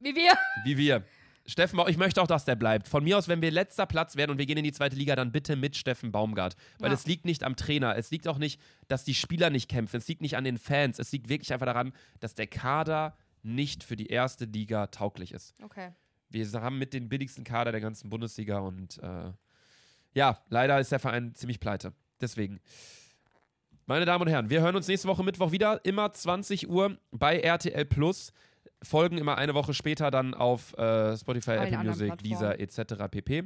[0.00, 0.32] Wie wir.
[0.64, 1.04] Wie wir.
[1.46, 2.88] Steffen, ich möchte auch, dass der bleibt.
[2.88, 5.14] Von mir aus, wenn wir letzter Platz werden und wir gehen in die zweite Liga,
[5.14, 6.56] dann bitte mit Steffen Baumgart.
[6.78, 6.94] Weil Ja.
[6.94, 7.96] es liegt nicht am Trainer.
[7.96, 9.98] Es liegt auch nicht, dass die Spieler nicht kämpfen.
[9.98, 10.98] Es liegt nicht an den Fans.
[10.98, 15.54] Es liegt wirklich einfach daran, dass der Kader nicht für die erste Liga tauglich ist.
[15.62, 15.90] Okay.
[16.30, 19.30] Wir haben mit den billigsten Kader der ganzen Bundesliga und äh,
[20.14, 21.92] ja, leider ist der Verein ziemlich pleite.
[22.22, 22.58] Deswegen.
[23.86, 27.38] Meine Damen und Herren, wir hören uns nächste Woche Mittwoch wieder, immer 20 Uhr bei
[27.38, 28.32] RTL Plus.
[28.82, 32.18] Folgen immer eine Woche später dann auf äh, Spotify, Allen Apple Music.
[32.18, 32.94] Deezer etc.
[33.10, 33.44] pp.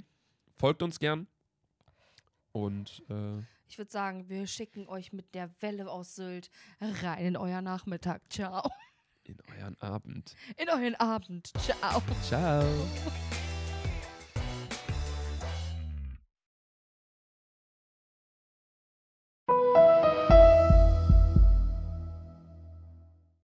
[0.54, 1.26] Folgt uns gern.
[2.52, 7.36] Und äh, Ich würde sagen, wir schicken euch mit der Welle aus Sylt rein in
[7.36, 8.22] euer Nachmittag.
[8.30, 8.70] Ciao.
[9.24, 10.34] in euren Abend.
[10.56, 11.52] In euren Abend.
[11.58, 12.00] Ciao.
[12.22, 12.64] Ciao.